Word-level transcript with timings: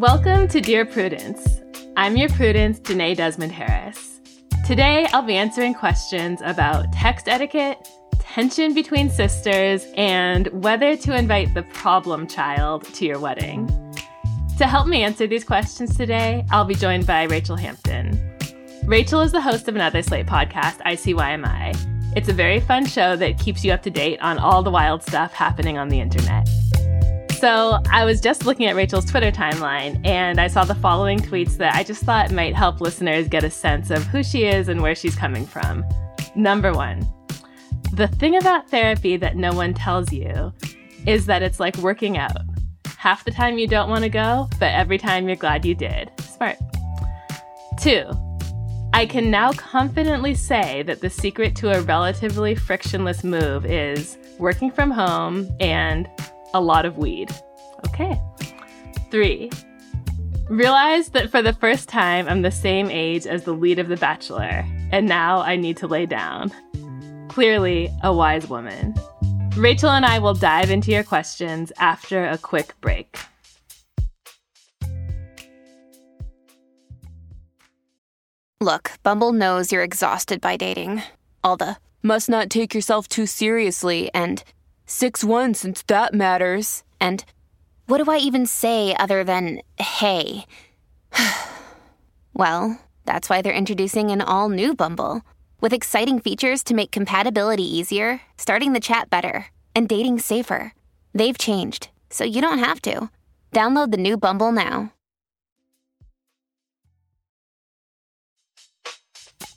Welcome 0.00 0.48
to 0.48 0.62
Dear 0.62 0.86
Prudence. 0.86 1.60
I'm 1.94 2.16
your 2.16 2.30
Prudence, 2.30 2.80
Jenée 2.80 3.14
Desmond 3.14 3.52
Harris. 3.52 4.22
Today, 4.66 5.06
I'll 5.12 5.20
be 5.20 5.36
answering 5.36 5.74
questions 5.74 6.40
about 6.42 6.90
text 6.90 7.28
etiquette, 7.28 7.86
tension 8.18 8.72
between 8.72 9.10
sisters, 9.10 9.84
and 9.98 10.46
whether 10.64 10.96
to 10.96 11.14
invite 11.14 11.52
the 11.52 11.64
problem 11.64 12.26
child 12.26 12.84
to 12.94 13.04
your 13.04 13.18
wedding. 13.18 13.68
To 14.56 14.66
help 14.66 14.86
me 14.86 15.02
answer 15.02 15.26
these 15.26 15.44
questions 15.44 15.94
today, 15.94 16.46
I'll 16.50 16.64
be 16.64 16.74
joined 16.74 17.06
by 17.06 17.26
Rachelle 17.26 17.60
Hampton. 17.60 18.12
Rachelle 18.86 19.22
is 19.22 19.32
the 19.32 19.42
host 19.42 19.68
of 19.68 19.74
another 19.74 20.00
Slate 20.00 20.24
podcast, 20.24 20.78
ICYMI. 20.86 22.16
It's 22.16 22.30
a 22.30 22.32
very 22.32 22.60
fun 22.60 22.86
show 22.86 23.16
that 23.16 23.38
keeps 23.38 23.62
you 23.62 23.72
up 23.72 23.82
to 23.82 23.90
date 23.90 24.18
on 24.22 24.38
all 24.38 24.62
the 24.62 24.70
wild 24.70 25.02
stuff 25.02 25.34
happening 25.34 25.76
on 25.76 25.90
the 25.90 26.00
internet. 26.00 26.48
So 27.40 27.78
I 27.90 28.04
was 28.04 28.20
just 28.20 28.44
looking 28.44 28.66
at 28.66 28.76
Rachelle's 28.76 29.10
Twitter 29.10 29.32
timeline 29.32 30.06
and 30.06 30.38
I 30.38 30.46
saw 30.46 30.62
the 30.66 30.74
following 30.74 31.18
tweets 31.18 31.56
that 31.56 31.74
I 31.74 31.82
just 31.82 32.02
thought 32.02 32.30
might 32.30 32.54
help 32.54 32.82
listeners 32.82 33.28
get 33.28 33.44
a 33.44 33.50
sense 33.50 33.88
of 33.88 34.04
who 34.04 34.22
she 34.22 34.44
is 34.44 34.68
and 34.68 34.82
where 34.82 34.94
she's 34.94 35.16
coming 35.16 35.46
from. 35.46 35.82
Number 36.36 36.74
one, 36.74 37.00
the 37.94 38.08
thing 38.08 38.36
about 38.36 38.68
therapy 38.68 39.16
that 39.16 39.36
no 39.36 39.54
one 39.54 39.72
tells 39.72 40.12
you 40.12 40.52
is 41.06 41.24
that 41.24 41.42
it's 41.42 41.58
like 41.58 41.78
working 41.78 42.18
out. 42.18 42.36
Half 42.98 43.24
the 43.24 43.30
time 43.30 43.56
you 43.56 43.66
don't 43.66 43.88
want 43.88 44.04
to 44.04 44.10
go, 44.10 44.46
but 44.58 44.74
every 44.74 44.98
time 44.98 45.26
you're 45.26 45.34
glad 45.34 45.64
you 45.64 45.74
did. 45.74 46.10
Smart. 46.20 46.58
Two, 47.80 48.04
I 48.92 49.06
can 49.06 49.30
now 49.30 49.54
confidently 49.54 50.34
say 50.34 50.82
that 50.82 51.00
the 51.00 51.08
secret 51.08 51.56
to 51.56 51.72
a 51.72 51.80
relatively 51.80 52.54
frictionless 52.54 53.24
move 53.24 53.64
is 53.64 54.18
working 54.38 54.70
from 54.70 54.90
home 54.90 55.48
and 55.58 56.06
a 56.54 56.60
lot 56.60 56.84
of 56.84 56.98
weed. 56.98 57.30
Okay. 57.88 58.20
Three, 59.10 59.50
realize 60.48 61.08
that 61.10 61.30
for 61.30 61.42
the 61.42 61.52
first 61.52 61.88
time 61.88 62.28
I'm 62.28 62.42
the 62.42 62.50
same 62.50 62.90
age 62.90 63.26
as 63.26 63.44
the 63.44 63.52
lead 63.52 63.78
of 63.78 63.88
The 63.88 63.96
Bachelor, 63.96 64.64
and 64.92 65.06
now 65.06 65.40
I 65.40 65.56
need 65.56 65.76
to 65.78 65.86
lay 65.86 66.06
down. 66.06 66.52
Clearly, 67.28 67.90
a 68.02 68.12
wise 68.12 68.48
woman. 68.48 68.94
Rachelle 69.54 69.96
and 69.96 70.06
I 70.06 70.18
will 70.18 70.34
dive 70.34 70.70
into 70.70 70.90
your 70.90 71.04
questions 71.04 71.72
after 71.78 72.26
a 72.26 72.38
quick 72.38 72.74
break. 72.80 73.18
Look, 78.60 78.92
Bumble 79.02 79.32
knows 79.32 79.72
you're 79.72 79.82
exhausted 79.82 80.40
by 80.40 80.56
dating. 80.56 81.02
All 81.42 81.56
the 81.56 81.76
must 82.02 82.28
not 82.28 82.50
take 82.50 82.74
yourself 82.74 83.08
too 83.08 83.26
seriously 83.26 84.10
and 84.14 84.42
6 84.90 85.22
1 85.22 85.54
since 85.54 85.82
that 85.82 86.12
matters. 86.12 86.82
And 87.00 87.24
what 87.86 88.02
do 88.02 88.10
I 88.10 88.18
even 88.18 88.44
say 88.44 88.92
other 88.98 89.22
than 89.22 89.62
hey? 89.78 90.46
well, 92.34 92.80
that's 93.04 93.30
why 93.30 93.40
they're 93.40 93.52
introducing 93.52 94.10
an 94.10 94.20
all 94.20 94.48
new 94.48 94.74
Bumble 94.74 95.22
with 95.60 95.72
exciting 95.72 96.18
features 96.18 96.64
to 96.64 96.74
make 96.74 96.90
compatibility 96.90 97.62
easier, 97.62 98.22
starting 98.36 98.72
the 98.72 98.80
chat 98.80 99.08
better, 99.08 99.46
and 99.76 99.88
dating 99.88 100.18
safer. 100.18 100.74
They've 101.14 101.38
changed, 101.38 101.90
so 102.10 102.24
you 102.24 102.40
don't 102.40 102.58
have 102.58 102.82
to. 102.82 103.10
Download 103.52 103.92
the 103.92 103.96
new 103.96 104.16
Bumble 104.16 104.50
now. 104.50 104.92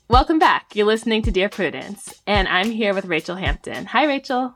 Welcome 0.08 0.38
back. 0.38 0.76
You're 0.76 0.86
listening 0.86 1.22
to 1.22 1.32
Dear 1.32 1.48
Prudence, 1.48 2.22
and 2.24 2.46
I'm 2.46 2.70
here 2.70 2.94
with 2.94 3.06
Rachelle 3.06 3.40
Hampton. 3.40 3.86
Hi, 3.86 4.06
Rachelle. 4.06 4.54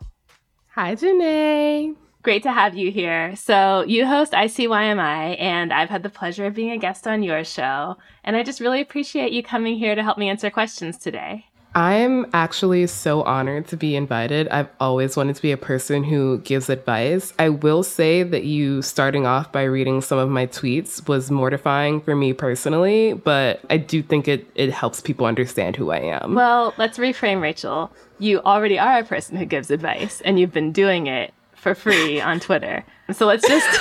Hi, 0.80 0.94
Jenée. 0.94 1.96
Great 2.22 2.44
to 2.44 2.52
have 2.52 2.76
you 2.76 2.92
here. 2.92 3.34
So, 3.34 3.82
you 3.88 4.06
host 4.06 4.30
ICYMI, 4.30 5.34
and 5.40 5.72
I've 5.72 5.90
had 5.90 6.04
the 6.04 6.08
pleasure 6.08 6.46
of 6.46 6.54
being 6.54 6.70
a 6.70 6.78
guest 6.78 7.08
on 7.08 7.24
your 7.24 7.42
show. 7.42 7.96
And 8.22 8.36
I 8.36 8.44
just 8.44 8.60
really 8.60 8.80
appreciate 8.80 9.32
you 9.32 9.42
coming 9.42 9.76
here 9.76 9.96
to 9.96 10.04
help 10.04 10.18
me 10.18 10.28
answer 10.28 10.50
questions 10.50 10.96
today. 10.96 11.46
I'm 11.74 12.26
actually 12.32 12.86
so 12.86 13.22
honored 13.22 13.66
to 13.68 13.76
be 13.76 13.96
invited. 13.96 14.48
I've 14.48 14.68
always 14.78 15.16
wanted 15.16 15.34
to 15.36 15.42
be 15.42 15.50
a 15.50 15.56
person 15.56 16.04
who 16.04 16.38
gives 16.38 16.70
advice. 16.70 17.34
I 17.40 17.48
will 17.48 17.82
say 17.82 18.22
that 18.22 18.44
you 18.44 18.80
starting 18.80 19.26
off 19.26 19.50
by 19.50 19.64
reading 19.64 20.00
some 20.00 20.18
of 20.18 20.28
my 20.28 20.46
tweets 20.46 21.08
was 21.08 21.28
mortifying 21.28 22.00
for 22.00 22.14
me 22.14 22.32
personally, 22.32 23.14
but 23.14 23.60
I 23.68 23.78
do 23.78 24.00
think 24.00 24.28
it, 24.28 24.48
it 24.54 24.70
helps 24.70 25.00
people 25.00 25.26
understand 25.26 25.74
who 25.74 25.90
I 25.90 25.98
am. 25.98 26.34
Well, 26.36 26.72
let's 26.78 26.98
reframe, 26.98 27.40
Rachelle. 27.40 27.90
You 28.18 28.40
already 28.40 28.78
are 28.78 28.98
a 28.98 29.04
person 29.04 29.36
who 29.36 29.44
gives 29.44 29.70
advice, 29.70 30.20
and 30.22 30.38
you've 30.40 30.52
been 30.52 30.72
doing 30.72 31.06
it 31.06 31.32
for 31.54 31.74
free 31.74 32.20
on 32.20 32.40
Twitter. 32.40 32.84
So 33.12 33.26
let's 33.26 33.46
just. 33.46 33.66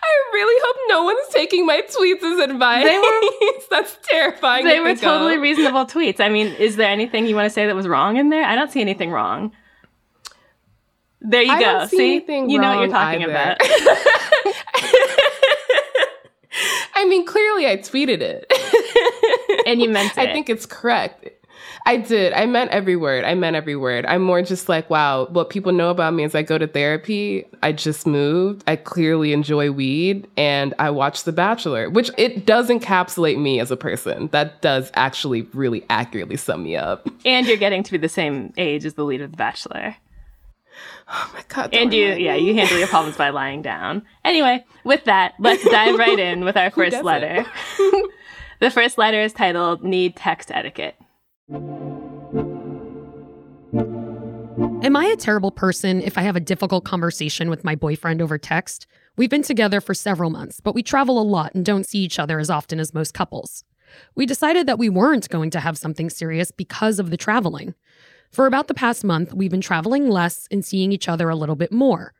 I 0.00 0.30
really 0.32 0.62
hope 0.64 0.76
no 0.88 1.02
one's 1.04 1.28
taking 1.32 1.66
my 1.66 1.82
tweets 1.82 2.22
as 2.22 2.38
advice. 2.50 2.84
They 2.84 2.98
were, 2.98 3.20
That's 3.70 3.98
terrifying. 4.04 4.64
They 4.64 4.80
were 4.80 4.94
totally 4.94 5.34
of. 5.36 5.42
reasonable 5.42 5.84
tweets. 5.86 6.20
I 6.20 6.28
mean, 6.28 6.48
is 6.54 6.76
there 6.76 6.88
anything 6.88 7.26
you 7.26 7.34
want 7.34 7.46
to 7.46 7.50
say 7.50 7.66
that 7.66 7.74
was 7.76 7.86
wrong 7.88 8.16
in 8.16 8.30
there? 8.30 8.44
I 8.44 8.54
don't 8.54 8.70
see 8.70 8.80
anything 8.80 9.10
wrong. 9.10 9.52
There 11.20 11.42
you 11.42 11.52
I 11.52 11.60
go. 11.60 11.86
see, 11.88 12.24
see? 12.24 12.36
you 12.48 12.58
know 12.58 12.76
what 12.76 12.80
you're 12.80 12.90
talking 12.90 13.22
either. 13.24 13.32
about. 13.32 13.56
I 16.94 17.04
mean, 17.06 17.26
clearly 17.26 17.66
I 17.66 17.76
tweeted 17.76 18.20
it. 18.20 18.52
and 19.66 19.80
you 19.80 19.88
meant 19.88 20.12
it. 20.12 20.18
I 20.18 20.32
think 20.32 20.48
it's 20.48 20.64
correct. 20.66 21.28
I 21.86 21.96
did. 21.96 22.32
I 22.32 22.46
meant 22.46 22.70
every 22.70 22.96
word. 22.96 23.24
I 23.24 23.34
meant 23.34 23.56
every 23.56 23.76
word. 23.76 24.04
I'm 24.06 24.22
more 24.22 24.42
just 24.42 24.68
like, 24.68 24.88
wow, 24.90 25.26
what 25.26 25.50
people 25.50 25.72
know 25.72 25.90
about 25.90 26.14
me 26.14 26.24
is 26.24 26.34
I 26.34 26.42
go 26.42 26.58
to 26.58 26.66
therapy. 26.66 27.44
I 27.62 27.72
just 27.72 28.06
moved. 28.06 28.62
I 28.66 28.76
clearly 28.76 29.32
enjoy 29.32 29.70
weed 29.70 30.28
and 30.36 30.74
I 30.78 30.90
watch 30.90 31.24
The 31.24 31.32
Bachelor, 31.32 31.88
which 31.90 32.10
it 32.18 32.46
does 32.46 32.68
encapsulate 32.68 33.38
me 33.38 33.60
as 33.60 33.70
a 33.70 33.76
person. 33.76 34.28
That 34.28 34.60
does 34.60 34.90
actually 34.94 35.42
really 35.54 35.84
accurately 35.88 36.36
sum 36.36 36.64
me 36.64 36.76
up. 36.76 37.08
And 37.24 37.46
you're 37.46 37.56
getting 37.56 37.82
to 37.82 37.92
be 37.92 37.98
the 37.98 38.08
same 38.08 38.52
age 38.56 38.84
as 38.84 38.94
the 38.94 39.04
lead 39.04 39.20
of 39.20 39.30
The 39.30 39.36
Bachelor. 39.36 39.96
Oh 41.10 41.30
my 41.34 41.42
god! 41.48 41.70
And 41.72 41.92
you, 41.92 42.06
yeah, 42.14 42.34
you 42.34 42.54
handle 42.54 42.78
your 42.78 42.86
problems 42.86 43.16
by 43.16 43.30
lying 43.30 43.62
down. 43.62 44.02
Anyway, 44.24 44.64
with 44.84 45.04
that, 45.04 45.34
let's 45.38 45.64
dive 45.64 45.98
right 45.98 46.18
in 46.18 46.44
with 46.44 46.56
our 46.56 46.70
first 46.70 47.02
letter. 47.02 47.46
the 48.60 48.70
first 48.70 48.98
letter 48.98 49.20
is 49.22 49.32
titled 49.32 49.82
"Need 49.82 50.16
Text 50.16 50.50
Etiquette." 50.52 50.96
Am 54.88 54.96
I 54.96 55.06
a 55.06 55.16
terrible 55.16 55.50
person 55.50 56.02
if 56.02 56.18
I 56.18 56.20
have 56.20 56.36
a 56.36 56.40
difficult 56.40 56.84
conversation 56.84 57.48
with 57.48 57.64
my 57.64 57.74
boyfriend 57.74 58.20
over 58.20 58.36
text? 58.36 58.86
We've 59.16 59.30
been 59.30 59.42
together 59.42 59.80
for 59.80 59.94
several 59.94 60.28
months, 60.28 60.60
but 60.60 60.74
we 60.74 60.82
travel 60.82 61.18
a 61.18 61.24
lot 61.24 61.54
and 61.54 61.64
don't 61.64 61.86
see 61.86 62.00
each 62.00 62.18
other 62.18 62.38
as 62.38 62.50
often 62.50 62.78
as 62.78 62.92
most 62.92 63.14
couples. 63.14 63.64
We 64.14 64.26
decided 64.26 64.66
that 64.66 64.78
we 64.78 64.90
weren't 64.90 65.30
going 65.30 65.48
to 65.52 65.60
have 65.60 65.78
something 65.78 66.10
serious 66.10 66.50
because 66.50 66.98
of 66.98 67.08
the 67.08 67.16
traveling. 67.16 67.74
For 68.30 68.44
about 68.46 68.68
the 68.68 68.74
past 68.74 69.02
month, 69.02 69.32
we've 69.32 69.50
been 69.50 69.62
traveling 69.62 70.10
less 70.10 70.48
and 70.50 70.62
seeing 70.62 70.92
each 70.92 71.08
other 71.08 71.30
a 71.30 71.36
little 71.36 71.56
bit 71.56 71.72
more. 71.72 72.12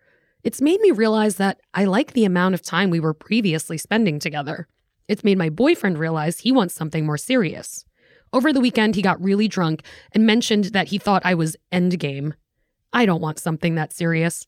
It's 0.43 0.63
made 0.63 0.81
me 0.81 0.91
realize 0.91 1.37
that 1.37 1.61
I 1.75 1.85
like 1.85 2.15
the 2.15 2.25
amount 2.25 2.55
of 2.55 2.63
time 2.63 2.89
we 2.89 3.01
were 3.01 3.13
previously 3.13 3.77
spending 3.77 4.19
together. 4.19 4.69
It's 5.07 5.25
made 5.25 5.37
my 5.37 5.51
boyfriend 5.51 5.99
realize 5.99 6.39
he 6.39 6.51
wants 6.51 6.75
something 6.75 7.05
more 7.05 7.19
serious. 7.19 7.85
Over 8.33 8.53
the 8.53 8.61
weekend, 8.61 8.95
he 8.95 9.03
got 9.03 9.23
really 9.23 9.49
drunk 9.49 9.83
and 10.13 10.27
mentioned 10.27 10.67
that 10.67 10.89
he 10.89 10.99
thought 10.99 11.23
I 11.25 11.35
was 11.35 11.57
endgame. 11.73 12.35
I 12.93 13.07
don't 13.07 13.21
want 13.21 13.39
something 13.39 13.75
that 13.75 13.93
serious. 13.93 14.47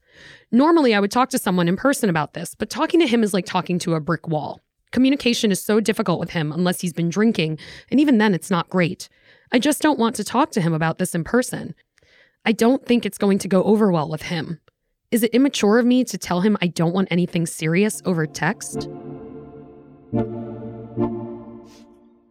Normally, 0.50 0.94
I 0.94 1.00
would 1.00 1.10
talk 1.10 1.30
to 1.30 1.38
someone 1.38 1.68
in 1.68 1.76
person 1.76 2.10
about 2.10 2.34
this, 2.34 2.54
but 2.54 2.70
talking 2.70 3.00
to 3.00 3.06
him 3.06 3.22
is 3.22 3.34
like 3.34 3.46
talking 3.46 3.78
to 3.80 3.94
a 3.94 4.00
brick 4.00 4.28
wall. 4.28 4.60
Communication 4.92 5.52
is 5.52 5.62
so 5.62 5.78
difficult 5.78 6.18
with 6.18 6.30
him 6.30 6.52
unless 6.52 6.80
he's 6.80 6.92
been 6.92 7.10
drinking, 7.10 7.58
and 7.90 8.00
even 8.00 8.18
then, 8.18 8.34
it's 8.34 8.50
not 8.50 8.68
great. 8.68 9.08
I 9.52 9.58
just 9.58 9.82
don't 9.82 9.98
want 9.98 10.16
to 10.16 10.24
talk 10.24 10.50
to 10.52 10.60
him 10.60 10.72
about 10.72 10.98
this 10.98 11.14
in 11.14 11.24
person. 11.24 11.74
I 12.44 12.52
don't 12.52 12.84
think 12.86 13.04
it's 13.04 13.18
going 13.18 13.38
to 13.38 13.48
go 13.48 13.62
over 13.64 13.92
well 13.92 14.08
with 14.08 14.22
him. 14.22 14.58
Is 15.10 15.22
it 15.22 15.34
immature 15.34 15.78
of 15.78 15.86
me 15.86 16.04
to 16.04 16.18
tell 16.18 16.40
him 16.40 16.56
I 16.60 16.68
don't 16.68 16.94
want 16.94 17.08
anything 17.10 17.46
serious 17.46 18.00
over 18.04 18.26
text? 18.26 18.88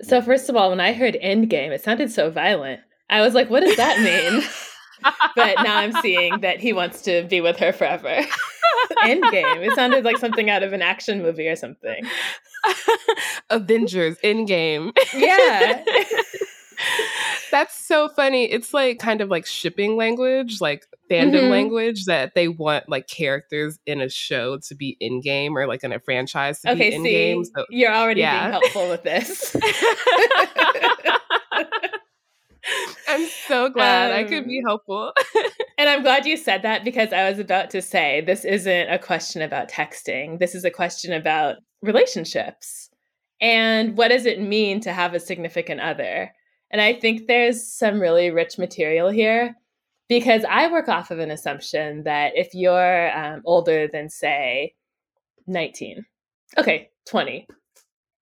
So 0.01 0.21
first 0.21 0.49
of 0.49 0.55
all, 0.55 0.69
when 0.69 0.79
I 0.79 0.93
heard 0.93 1.17
Endgame, 1.21 1.71
it 1.71 1.81
sounded 1.81 2.11
so 2.11 2.29
violent. 2.29 2.81
I 3.09 3.21
was 3.21 3.33
like, 3.33 3.49
what 3.49 3.61
does 3.61 3.77
that 3.77 3.99
mean? 3.99 4.43
but 5.35 5.55
now 5.63 5.77
I'm 5.77 5.93
seeing 6.01 6.41
that 6.41 6.59
he 6.59 6.73
wants 6.73 7.01
to 7.03 7.23
be 7.23 7.41
with 7.41 7.57
her 7.57 7.71
forever. 7.71 8.21
Endgame. 9.03 9.65
It 9.65 9.75
sounded 9.75 10.03
like 10.03 10.17
something 10.17 10.49
out 10.49 10.63
of 10.63 10.73
an 10.73 10.81
action 10.81 11.21
movie 11.21 11.47
or 11.47 11.55
something. 11.55 12.05
Avengers 13.49 14.17
Endgame. 14.23 14.95
Yeah. 15.13 15.83
That's 17.51 17.75
so 17.75 18.09
funny. 18.09 18.45
It's 18.45 18.73
like 18.73 18.99
kind 18.99 19.21
of 19.21 19.29
like 19.29 19.45
shipping 19.45 19.95
language, 19.95 20.61
like 20.61 20.85
fandom 21.09 21.33
mm-hmm. 21.33 21.51
language 21.51 22.05
that 22.05 22.35
they 22.35 22.47
want 22.47 22.87
like 22.87 23.07
characters 23.07 23.79
in 23.85 24.01
a 24.01 24.09
show 24.09 24.57
to 24.67 24.75
be 24.75 24.97
endgame 25.01 25.51
or 25.55 25.67
like 25.67 25.83
in 25.83 25.91
a 25.91 25.99
franchise 25.99 26.61
to 26.61 26.71
okay, 26.71 26.91
be 26.91 26.97
endgame. 26.97 27.45
So 27.45 27.65
you're 27.69 27.93
already 27.93 28.21
yeah. 28.21 28.41
being 28.41 28.51
helpful 28.51 28.89
with 28.89 29.03
this. 29.03 29.55
I'm 33.07 33.25
so 33.47 33.69
glad 33.69 34.11
um, 34.11 34.19
I 34.19 34.23
could 34.23 34.45
be 34.45 34.59
um, 34.59 34.65
helpful. 34.67 35.13
and 35.77 35.89
I'm 35.89 36.03
glad 36.03 36.27
you 36.27 36.37
said 36.37 36.61
that 36.61 36.83
because 36.83 37.11
I 37.11 37.27
was 37.29 37.39
about 37.39 37.71
to 37.71 37.81
say 37.81 38.21
this 38.21 38.45
isn't 38.45 38.89
a 38.89 38.99
question 38.99 39.41
about 39.41 39.69
texting. 39.69 40.37
This 40.37 40.53
is 40.53 40.63
a 40.63 40.71
question 40.71 41.13
about 41.13 41.57
relationships. 41.81 42.89
And 43.41 43.97
what 43.97 44.09
does 44.09 44.25
it 44.25 44.41
mean 44.41 44.81
to 44.81 44.93
have 44.93 45.13
a 45.13 45.19
significant 45.19 45.81
other? 45.81 46.31
And 46.71 46.81
I 46.81 46.93
think 46.93 47.27
there's 47.27 47.71
some 47.71 47.99
really 47.99 48.29
rich 48.29 48.57
material 48.57 49.09
here 49.09 49.55
because 50.07 50.43
I 50.49 50.71
work 50.71 50.87
off 50.87 51.11
of 51.11 51.19
an 51.19 51.31
assumption 51.31 52.03
that 52.03 52.33
if 52.35 52.53
you're 52.53 53.17
um, 53.17 53.41
older 53.45 53.87
than, 53.87 54.09
say, 54.09 54.73
19, 55.47 56.05
okay, 56.57 56.89
20, 57.07 57.47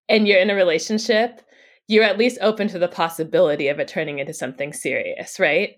and 0.10 0.28
you're 0.28 0.40
in 0.40 0.50
a 0.50 0.56
relationship, 0.56 1.42
you're 1.88 2.04
at 2.04 2.18
least 2.18 2.38
open 2.42 2.68
to 2.70 2.80
the 2.80 2.88
possibility 2.88 3.70
of 3.70 3.80
it 3.80 3.88
turning 3.88 4.20
into 4.20 4.34
something 4.34 4.74
serious, 4.74 5.40
right? 5.40 5.76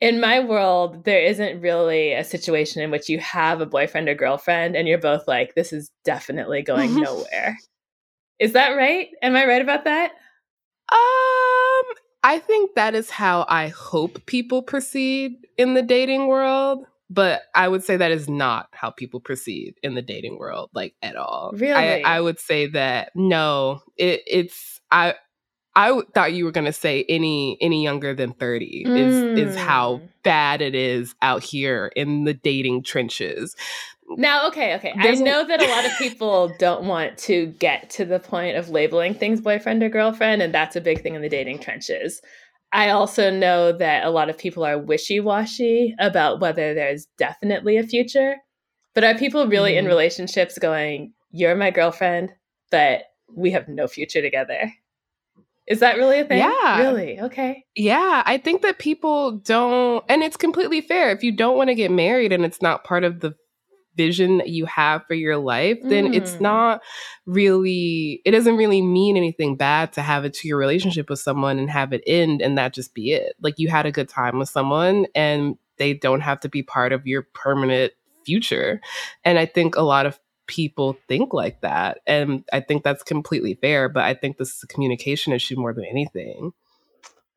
In 0.00 0.20
my 0.20 0.40
world, 0.40 1.04
there 1.04 1.22
isn't 1.22 1.60
really 1.60 2.12
a 2.12 2.24
situation 2.24 2.82
in 2.82 2.90
which 2.90 3.08
you 3.08 3.18
have 3.20 3.60
a 3.60 3.66
boyfriend 3.66 4.08
or 4.08 4.14
girlfriend 4.14 4.74
and 4.74 4.88
you're 4.88 4.98
both 4.98 5.28
like, 5.28 5.54
this 5.54 5.72
is 5.72 5.90
definitely 6.04 6.62
going 6.62 7.00
nowhere. 7.00 7.56
Is 8.38 8.54
that 8.54 8.70
right? 8.70 9.08
Am 9.22 9.36
I 9.36 9.46
right 9.46 9.62
about 9.62 9.84
that? 9.84 10.12
Um, 10.92 11.94
I 12.24 12.38
think 12.38 12.74
that 12.74 12.94
is 12.94 13.10
how 13.10 13.44
I 13.48 13.68
hope 13.68 14.24
people 14.26 14.62
proceed 14.62 15.46
in 15.58 15.74
the 15.74 15.82
dating 15.82 16.28
world 16.28 16.86
but 17.12 17.42
I 17.54 17.68
would 17.68 17.84
say 17.84 17.96
that 17.96 18.10
is 18.10 18.28
not 18.28 18.68
how 18.72 18.90
people 18.90 19.20
proceed 19.20 19.74
in 19.82 19.94
the 19.94 20.02
dating 20.02 20.38
world, 20.38 20.70
like 20.72 20.94
at 21.02 21.16
all. 21.16 21.52
Really, 21.54 21.74
I, 21.74 22.16
I 22.16 22.20
would 22.20 22.38
say 22.38 22.68
that 22.68 23.12
no, 23.14 23.82
it, 23.96 24.22
it's 24.26 24.80
I. 24.90 25.14
I 25.74 26.02
thought 26.12 26.34
you 26.34 26.44
were 26.44 26.52
going 26.52 26.66
to 26.66 26.72
say 26.72 27.06
any 27.08 27.56
any 27.62 27.82
younger 27.82 28.14
than 28.14 28.34
30 28.34 28.84
mm. 28.86 28.98
is 28.98 29.38
is 29.38 29.56
how 29.56 29.96
mm. 29.96 30.08
bad 30.22 30.60
it 30.60 30.74
is 30.74 31.14
out 31.22 31.42
here 31.42 31.90
in 31.96 32.24
the 32.24 32.34
dating 32.34 32.82
trenches. 32.82 33.56
Now, 34.18 34.46
okay, 34.48 34.74
okay. 34.76 34.94
There's 35.00 35.20
I 35.20 35.24
know 35.24 35.46
that 35.46 35.62
a 35.62 35.68
lot 35.68 35.84
of 35.84 35.92
people 35.98 36.52
don't 36.58 36.84
want 36.84 37.18
to 37.18 37.46
get 37.46 37.90
to 37.90 38.04
the 38.04 38.18
point 38.18 38.56
of 38.56 38.68
labeling 38.68 39.14
things 39.14 39.40
boyfriend 39.40 39.82
or 39.82 39.88
girlfriend, 39.88 40.42
and 40.42 40.54
that's 40.54 40.76
a 40.76 40.80
big 40.80 41.02
thing 41.02 41.14
in 41.14 41.22
the 41.22 41.28
dating 41.28 41.60
trenches. 41.60 42.20
I 42.72 42.90
also 42.90 43.30
know 43.30 43.72
that 43.72 44.04
a 44.04 44.10
lot 44.10 44.30
of 44.30 44.38
people 44.38 44.64
are 44.64 44.78
wishy 44.78 45.20
washy 45.20 45.94
about 45.98 46.40
whether 46.40 46.74
there's 46.74 47.06
definitely 47.18 47.76
a 47.76 47.82
future. 47.82 48.36
But 48.94 49.04
are 49.04 49.14
people 49.14 49.46
really 49.46 49.72
mm. 49.72 49.78
in 49.78 49.84
mm-hmm. 49.84 49.92
relationships 49.92 50.58
going, 50.58 51.12
You're 51.30 51.54
my 51.54 51.70
girlfriend, 51.70 52.32
but 52.70 53.02
we 53.34 53.50
have 53.52 53.68
no 53.68 53.86
future 53.86 54.22
together? 54.22 54.72
Is 55.66 55.80
that 55.80 55.96
really 55.96 56.20
a 56.20 56.24
thing? 56.24 56.38
Yeah. 56.38 56.78
Really? 56.80 57.20
Okay. 57.20 57.64
Yeah. 57.76 58.22
I 58.26 58.36
think 58.36 58.62
that 58.62 58.78
people 58.78 59.32
don't, 59.32 60.04
and 60.08 60.22
it's 60.22 60.36
completely 60.36 60.80
fair. 60.80 61.10
If 61.10 61.22
you 61.22 61.30
don't 61.30 61.56
want 61.56 61.68
to 61.68 61.74
get 61.74 61.90
married 61.90 62.32
and 62.32 62.44
it's 62.44 62.60
not 62.60 62.84
part 62.84 63.04
of 63.04 63.20
the 63.20 63.34
vision 63.96 64.38
that 64.38 64.48
you 64.48 64.64
have 64.66 65.06
for 65.06 65.14
your 65.14 65.36
life, 65.36 65.78
then 65.82 66.08
mm. 66.08 66.14
it's 66.14 66.40
not 66.40 66.80
really, 67.26 68.20
it 68.24 68.30
doesn't 68.30 68.56
really 68.56 68.82
mean 68.82 69.16
anything 69.16 69.56
bad 69.56 69.92
to 69.92 70.02
have 70.02 70.24
it 70.24 70.34
to 70.34 70.48
your 70.48 70.58
relationship 70.58 71.10
with 71.10 71.18
someone 71.18 71.58
and 71.58 71.70
have 71.70 71.92
it 71.92 72.02
end 72.06 72.40
and 72.40 72.56
that 72.58 72.72
just 72.72 72.94
be 72.94 73.12
it. 73.12 73.34
Like 73.40 73.58
you 73.58 73.68
had 73.68 73.86
a 73.86 73.92
good 73.92 74.08
time 74.08 74.38
with 74.38 74.48
someone 74.48 75.06
and 75.14 75.56
they 75.76 75.94
don't 75.94 76.20
have 76.20 76.40
to 76.40 76.48
be 76.48 76.62
part 76.62 76.92
of 76.92 77.06
your 77.06 77.22
permanent 77.34 77.92
future. 78.24 78.80
And 79.24 79.38
I 79.38 79.46
think 79.46 79.76
a 79.76 79.82
lot 79.82 80.06
of 80.06 80.18
people 80.46 80.96
think 81.08 81.32
like 81.32 81.60
that. 81.60 81.98
And 82.06 82.44
I 82.52 82.60
think 82.60 82.82
that's 82.82 83.02
completely 83.02 83.54
fair. 83.54 83.88
But 83.88 84.04
I 84.04 84.14
think 84.14 84.36
this 84.36 84.56
is 84.56 84.62
a 84.62 84.66
communication 84.66 85.32
issue 85.32 85.56
more 85.56 85.72
than 85.72 85.84
anything. 85.84 86.52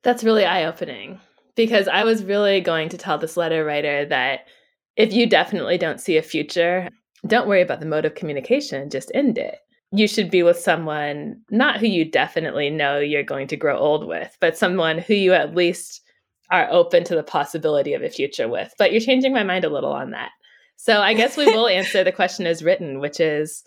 That's 0.03 0.23
really 0.23 0.45
eye 0.45 0.65
opening 0.65 1.19
because 1.55 1.87
I 1.87 2.03
was 2.03 2.23
really 2.23 2.61
going 2.61 2.89
to 2.89 2.97
tell 2.97 3.17
this 3.17 3.37
letter 3.37 3.63
writer 3.65 4.05
that 4.05 4.47
if 4.97 5.13
you 5.13 5.27
definitely 5.27 5.77
don't 5.77 6.00
see 6.00 6.18
a 6.18 6.21
future, 6.21 6.89
don't 7.27 7.47
worry 7.47 7.62
about 7.62 7.80
the 7.80 7.86
mode 7.86 8.06
of 8.06 8.15
communication, 8.15 8.89
just 8.89 9.12
end 9.13 9.38
it. 9.38 9.59
You 9.92 10.07
should 10.07 10.30
be 10.30 10.44
with 10.44 10.57
someone, 10.57 11.42
not 11.50 11.80
who 11.80 11.88
you 11.88 12.06
definitely 12.06 12.69
know 12.69 13.00
you're 13.00 13.24
going 13.24 13.47
to 13.47 13.57
grow 13.57 13.77
old 13.77 14.07
with, 14.07 14.36
but 14.42 14.57
someone 14.57 14.97
who 14.97 15.13
you 15.13 15.33
at 15.33 15.56
least 15.56 16.01
are 16.51 16.69
open 16.69 17.03
to 17.06 17.15
the 17.15 17.24
possibility 17.24 17.94
of 17.94 18.03
a 18.03 18.09
future 18.09 18.47
with. 18.47 18.74
But 18.77 18.92
you're 18.92 19.01
changing 19.01 19.33
my 19.33 19.44
mind 19.44 19.65
a 19.65 19.69
little 19.69 19.94
on 19.94 20.12
that. 20.12 20.31
So 20.77 21.01
I 21.01 21.13
guess 21.13 21.38
we 21.38 21.45
will 21.45 21.68
answer 21.69 22.03
the 22.03 22.12
question 22.12 22.45
as 22.45 22.63
written, 22.63 23.00
which 23.00 23.19
is 23.19 23.63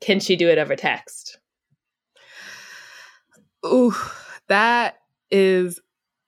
can 0.00 0.20
she 0.20 0.36
do 0.36 0.48
it 0.48 0.58
over 0.58 0.76
text? 0.76 1.38
Ooh, 3.64 3.94
that 4.48 4.96
is 5.30 5.80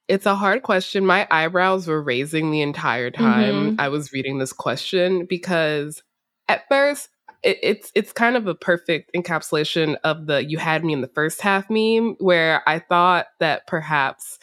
it's 0.08 0.26
a 0.26 0.34
hard 0.34 0.62
question. 0.62 1.06
My 1.06 1.26
eyebrows 1.30 1.86
were 1.86 2.02
raising 2.02 2.50
the 2.50 2.60
entire 2.60 3.10
time 3.10 3.70
mm-hmm. 3.70 3.80
I 3.80 3.88
was 3.88 4.12
reading 4.12 4.38
this 4.38 4.52
question 4.52 5.26
because 5.26 6.02
at 6.48 6.68
first 6.68 7.08
it, 7.42 7.58
it's 7.62 7.92
it's 7.94 8.12
kind 8.12 8.36
of 8.36 8.46
a 8.46 8.54
perfect 8.54 9.10
encapsulation 9.16 9.96
of 10.04 10.26
the 10.26 10.44
"you 10.44 10.58
had 10.58 10.84
me 10.84 10.92
in 10.92 11.00
the 11.00 11.08
first 11.08 11.40
half" 11.40 11.70
meme, 11.70 12.16
where 12.18 12.62
I 12.68 12.78
thought 12.78 13.26
that 13.40 13.66
perhaps 13.66 14.38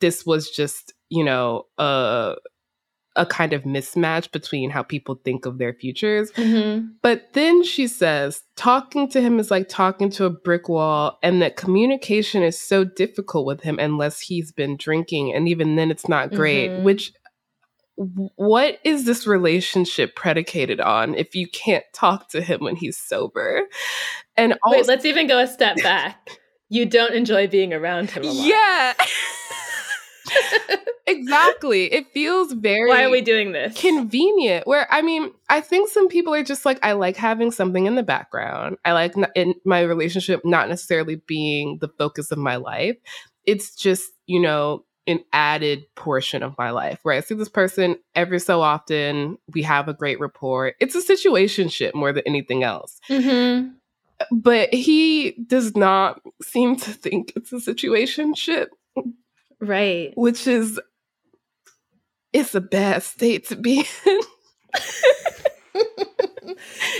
this 0.00 0.26
was 0.26 0.50
just 0.50 0.92
you 1.08 1.24
know 1.24 1.64
a 1.78 2.36
a 3.16 3.26
kind 3.26 3.52
of 3.52 3.62
mismatch 3.62 4.30
between 4.30 4.70
how 4.70 4.82
people 4.82 5.20
think 5.24 5.46
of 5.46 5.58
their 5.58 5.72
futures. 5.72 6.30
Mm-hmm. 6.32 6.88
But 7.02 7.32
then 7.32 7.64
she 7.64 7.86
says, 7.86 8.42
talking 8.56 9.08
to 9.10 9.20
him 9.20 9.38
is 9.40 9.50
like 9.50 9.68
talking 9.68 10.10
to 10.10 10.24
a 10.24 10.30
brick 10.30 10.68
wall, 10.68 11.18
and 11.22 11.42
that 11.42 11.56
communication 11.56 12.42
is 12.42 12.58
so 12.58 12.84
difficult 12.84 13.46
with 13.46 13.62
him 13.62 13.78
unless 13.78 14.20
he's 14.20 14.52
been 14.52 14.76
drinking. 14.76 15.34
And 15.34 15.48
even 15.48 15.76
then, 15.76 15.90
it's 15.90 16.08
not 16.08 16.32
great, 16.32 16.70
mm-hmm. 16.70 16.84
which 16.84 17.12
what 17.96 18.78
is 18.84 19.06
this 19.06 19.26
relationship 19.26 20.14
predicated 20.14 20.80
on 20.80 21.14
if 21.14 21.34
you 21.34 21.48
can't 21.48 21.84
talk 21.94 22.28
to 22.28 22.42
him 22.42 22.60
when 22.60 22.76
he's 22.76 22.98
sober? 22.98 23.62
And 24.36 24.54
also- 24.62 24.78
Wait, 24.78 24.86
let's 24.86 25.04
even 25.04 25.26
go 25.26 25.38
a 25.38 25.46
step 25.46 25.76
back. 25.82 26.30
you 26.68 26.86
don't 26.86 27.14
enjoy 27.14 27.46
being 27.46 27.72
around 27.72 28.10
him. 28.10 28.22
Yeah. 28.24 28.94
exactly. 31.06 31.92
It 31.92 32.06
feels 32.12 32.52
very 32.52 32.88
Why 32.88 33.04
are 33.04 33.10
we 33.10 33.20
doing 33.20 33.52
this? 33.52 33.80
Convenient. 33.80 34.66
Where 34.66 34.86
I 34.90 35.02
mean, 35.02 35.30
I 35.48 35.60
think 35.60 35.88
some 35.88 36.08
people 36.08 36.34
are 36.34 36.42
just 36.42 36.64
like 36.64 36.78
I 36.82 36.92
like 36.92 37.16
having 37.16 37.50
something 37.50 37.86
in 37.86 37.94
the 37.94 38.02
background. 38.02 38.76
I 38.84 38.92
like 38.92 39.14
in 39.34 39.54
my 39.64 39.80
relationship 39.80 40.42
not 40.44 40.68
necessarily 40.68 41.16
being 41.26 41.78
the 41.80 41.88
focus 41.88 42.30
of 42.30 42.38
my 42.38 42.56
life. 42.56 42.96
It's 43.44 43.74
just, 43.74 44.10
you 44.26 44.40
know, 44.40 44.84
an 45.06 45.20
added 45.32 45.84
portion 45.94 46.42
of 46.42 46.58
my 46.58 46.70
life 46.70 46.98
where 47.02 47.14
I 47.14 47.20
see 47.20 47.34
this 47.34 47.48
person 47.48 47.96
every 48.14 48.40
so 48.40 48.60
often. 48.60 49.38
We 49.54 49.62
have 49.62 49.88
a 49.88 49.94
great 49.94 50.18
rapport. 50.20 50.74
It's 50.80 50.94
a 50.94 51.02
situation 51.02 51.68
ship 51.68 51.94
more 51.94 52.12
than 52.12 52.24
anything 52.26 52.64
else. 52.64 53.00
Mm-hmm. 53.08 53.68
But 54.32 54.72
he 54.72 55.32
does 55.46 55.76
not 55.76 56.20
seem 56.42 56.76
to 56.76 56.90
think 56.90 57.32
it's 57.36 57.52
a 57.52 57.60
situation 57.60 58.34
ship. 58.34 58.70
Right. 59.60 60.12
Which 60.16 60.46
is 60.46 60.80
it's 62.32 62.54
a 62.54 62.60
bad 62.60 63.02
state 63.02 63.48
to 63.48 63.56
be 63.56 63.86
in. 64.06 64.20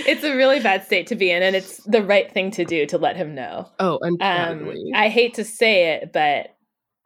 it's 0.05 0.23
a 0.23 0.35
really 0.35 0.59
bad 0.59 0.83
state 0.85 1.07
to 1.07 1.15
be 1.15 1.31
in, 1.31 1.43
and 1.43 1.55
it's 1.55 1.77
the 1.83 2.03
right 2.03 2.31
thing 2.31 2.51
to 2.51 2.65
do 2.65 2.85
to 2.87 2.97
let 2.97 3.15
him 3.15 3.35
know. 3.35 3.69
Oh, 3.79 3.99
undoubtedly. 4.01 4.91
Um, 4.93 4.99
I 4.99 5.09
hate 5.09 5.35
to 5.35 5.43
say 5.43 5.93
it, 5.93 6.11
but 6.11 6.55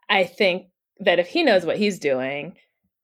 I 0.09 0.23
think 0.23 0.67
that 0.99 1.19
if 1.19 1.27
he 1.27 1.43
knows 1.43 1.65
what 1.65 1.77
he's 1.77 1.99
doing 1.99 2.55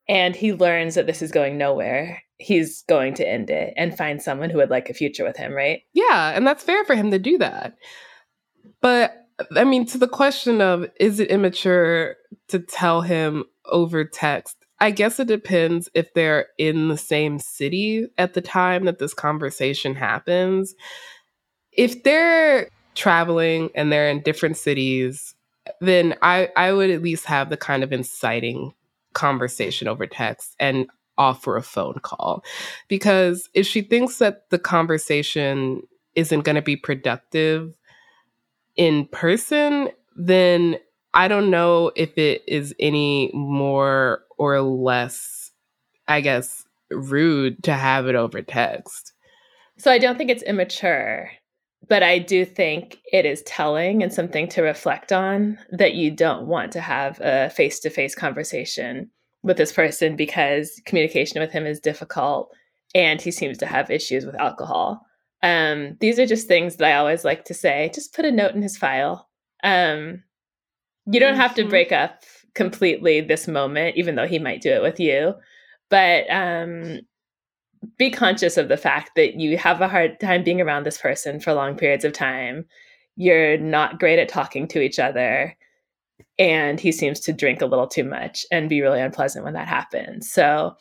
and 0.08 0.36
he 0.36 0.54
learns 0.54 0.96
that 0.96 1.08
this 1.08 1.22
is 1.22 1.32
going 1.32 1.58
nowhere, 1.58 2.22
he's 2.38 2.84
going 2.88 3.16
to 3.16 3.28
end 3.28 3.50
it 3.50 3.74
and 3.76 3.98
find 3.98 4.22
someone 4.22 4.50
who 4.50 4.58
would 4.60 4.70
like 4.70 4.90
a 4.90 4.94
future 4.94 5.24
with 5.24 5.36
him, 5.36 5.54
right? 5.54 5.82
Yeah, 5.94 6.32
and 6.36 6.46
that's 6.46 6.64
fair 6.64 6.86
for 6.86 6.96
him 6.96 7.12
to 7.12 7.20
do 7.20 7.38
that. 7.40 7.76
But 8.82 9.27
I 9.56 9.64
mean, 9.64 9.86
to 9.88 9.98
the 9.98 10.08
question 10.08 10.62
of 10.62 10.90
is 11.00 11.20
it 11.20 11.30
immature 11.30 12.16
to 12.48 12.60
tell 12.60 13.02
him 13.02 13.46
over 13.66 14.04
text? 14.04 14.58
I 14.80 14.92
guess 14.92 15.20
it 15.20 15.28
depends 15.28 15.90
if 15.94 16.14
they're 16.14 16.48
in 16.58 16.88
the 16.88 16.98
same 16.98 17.40
city 17.40 18.08
at 18.18 18.34
the 18.34 18.42
time 18.42 18.86
that 18.86 19.00
this 19.00 19.14
conversation 19.14 19.96
happens. 19.96 20.76
If 21.72 22.04
they're 22.04 22.70
traveling 22.96 23.70
and 23.76 23.92
they're 23.92 24.10
in 24.10 24.22
different 24.22 24.58
cities, 24.58 25.36
then 25.82 26.16
I, 26.22 26.50
I 26.56 26.74
would 26.74 26.90
at 26.90 27.02
least 27.02 27.26
have 27.26 27.50
the 27.50 27.58
kind 27.58 27.84
of 27.84 27.92
inciting 27.92 28.74
conversation 29.14 29.88
over 29.88 30.06
text 30.06 30.56
and 30.60 30.88
offer 31.18 31.58
a 31.58 31.64
phone 31.64 32.00
call. 32.02 32.44
Because 32.88 33.50
if 33.54 33.66
she 33.66 33.82
thinks 33.82 34.18
that 34.18 34.50
the 34.52 34.60
conversation 34.60 35.82
isn't 36.16 36.42
going 36.42 36.56
to 36.56 36.62
be 36.62 36.76
productive 36.76 37.74
in 38.78 39.08
person, 39.08 39.90
then 40.16 40.78
I 41.14 41.28
don't 41.28 41.50
know 41.50 41.92
if 41.96 42.18
it 42.18 42.44
is 42.48 42.74
any 42.80 43.32
more 43.34 44.24
or 44.38 44.62
less, 44.62 45.52
I 46.08 46.22
guess, 46.22 46.64
rude 46.92 47.64
to 47.64 47.74
have 47.74 48.08
it 48.08 48.16
over 48.16 48.42
text. 48.42 49.14
So 49.78 49.92
I 49.92 49.98
don't 49.98 50.18
think 50.18 50.30
it's 50.30 50.44
immature. 50.44 51.32
but 51.90 52.04
I 52.04 52.20
do 52.20 52.44
think 52.46 53.00
it 53.12 53.26
is 53.26 53.42
telling 53.44 54.04
and 54.04 54.12
something 54.12 54.48
to 54.50 54.62
reflect 54.62 55.12
on 55.14 55.58
that 55.72 55.94
you 55.94 56.12
don't 56.12 56.48
want 56.48 56.72
to 56.74 56.82
have 56.82 57.20
a 57.22 57.50
face 57.50 57.80
to 57.82 57.90
face 57.90 58.16
conversation 58.16 59.10
with 59.44 59.58
this 59.58 59.72
person 59.72 60.16
because 60.16 60.82
communication 60.86 61.40
with 61.40 61.52
him 61.52 61.66
is 61.66 61.80
difficult 61.80 62.52
and 62.96 63.22
he 63.22 63.32
seems 63.32 63.58
to 63.60 63.66
have 63.66 63.92
issues 63.92 64.26
with 64.26 64.36
alcohol. 64.36 65.06
Um, 65.44 65.98
these 66.00 66.20
are 66.20 66.26
just 66.26 66.48
things 66.48 66.78
that 66.78 66.92
I 66.92 66.98
always 66.98 67.24
like 67.24 67.46
to 67.46 67.54
say. 67.54 67.92
Just 67.94 68.16
put 68.16 68.26
a 68.26 68.32
note 68.32 68.56
in 68.56 68.62
his 68.62 68.78
file. 68.78 69.30
Um, 69.64 70.24
you 71.06 71.20
don't 71.20 71.34
mm-hmm. 71.34 71.42
have 71.42 71.56
to 71.56 71.62
mm-hmm. 71.62 71.70
break 71.70 71.92
up 71.92 72.24
completely 72.56 73.22
this 73.22 73.48
moment, 73.48 73.98
even 73.98 74.16
though 74.16 74.28
he 74.28 74.40
might 74.40 74.62
do 74.62 74.72
it 74.72 74.82
with 74.82 75.00
you. 75.00 75.34
But 75.90 76.30
um, 76.30 77.02
be 77.98 78.10
conscious 78.10 78.58
of 78.58 78.68
the 78.68 78.78
fact 78.78 79.12
that 79.16 79.36
you 79.40 79.58
have 79.58 79.82
a 79.82 79.88
hard 79.88 80.20
time 80.20 80.44
being 80.44 80.60
around 80.60 80.86
this 80.86 80.98
person 80.98 81.40
for 81.40 81.54
long 81.54 81.76
periods 81.76 82.04
of 82.04 82.14
time. 82.14 82.66
You're 83.16 83.58
not 83.58 84.00
great 84.00 84.20
at 84.20 84.30
talking 84.30 84.68
to 84.70 84.82
each 84.82 85.00
other. 85.00 85.56
And 86.40 86.80
he 86.80 86.92
seems 86.92 87.20
to 87.22 87.34
drink 87.34 87.62
a 87.62 87.66
little 87.66 87.88
too 87.88 88.04
much 88.04 88.46
and 88.52 88.70
be 88.70 88.82
really 88.82 89.02
unpleasant 89.02 89.44
when 89.44 89.54
that 89.54 89.68
happens. 89.68 90.32
So 90.32 90.76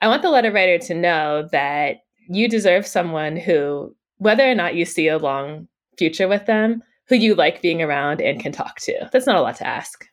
I 0.00 0.08
want 0.08 0.22
the 0.22 0.30
letter 0.30 0.52
writer 0.52 0.78
to 0.86 0.94
know 0.94 1.48
that 1.52 1.96
you 2.28 2.48
deserve 2.48 2.86
someone 2.86 3.36
who, 3.36 3.94
whether 4.18 4.48
or 4.48 4.54
not 4.54 4.74
you 4.74 4.84
see 4.84 5.08
a 5.08 5.18
long 5.18 5.68
future 5.98 6.28
with 6.28 6.46
them, 6.46 6.82
who 7.06 7.16
you 7.16 7.34
like 7.34 7.62
being 7.62 7.82
around 7.82 8.20
and 8.20 8.40
can 8.40 8.52
talk 8.52 8.80
to. 8.80 9.08
That's 9.12 9.26
not 9.26 9.36
a 9.36 9.42
lot 9.42 9.56
to 9.56 9.66
ask. 9.66 10.06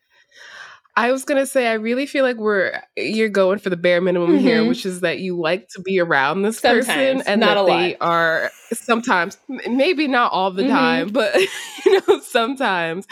I 0.98 1.12
was 1.12 1.24
gonna 1.24 1.46
say, 1.46 1.68
I 1.68 1.74
really 1.74 2.06
feel 2.06 2.26
like 2.26 2.36
we're 2.36 2.82
you're 2.98 3.30
going 3.30 3.60
for 3.60 3.70
the 3.70 3.78
bare 3.78 4.02
minimum 4.02 4.32
mm-hmm. 4.32 4.40
here, 4.40 4.68
which 4.68 4.86
is 4.86 5.00
that 5.00 5.20
you 5.20 5.40
like 5.40 5.70
to 5.70 5.82
be 5.82 6.00
around 6.00 6.42
this 6.42 6.60
sometimes, 6.60 6.86
person, 6.86 7.22
and 7.26 7.42
that 7.42 7.66
they 7.66 7.92
lot. 7.92 7.98
are 8.02 8.52
sometimes, 8.74 9.38
maybe 9.70 10.08
not 10.08 10.34
all 10.34 10.52
the 10.52 10.64
mm-hmm. 10.64 10.72
time, 10.72 11.10
but 11.10 11.34
you 11.86 12.02
know, 12.08 12.20
sometimes, 12.20 13.08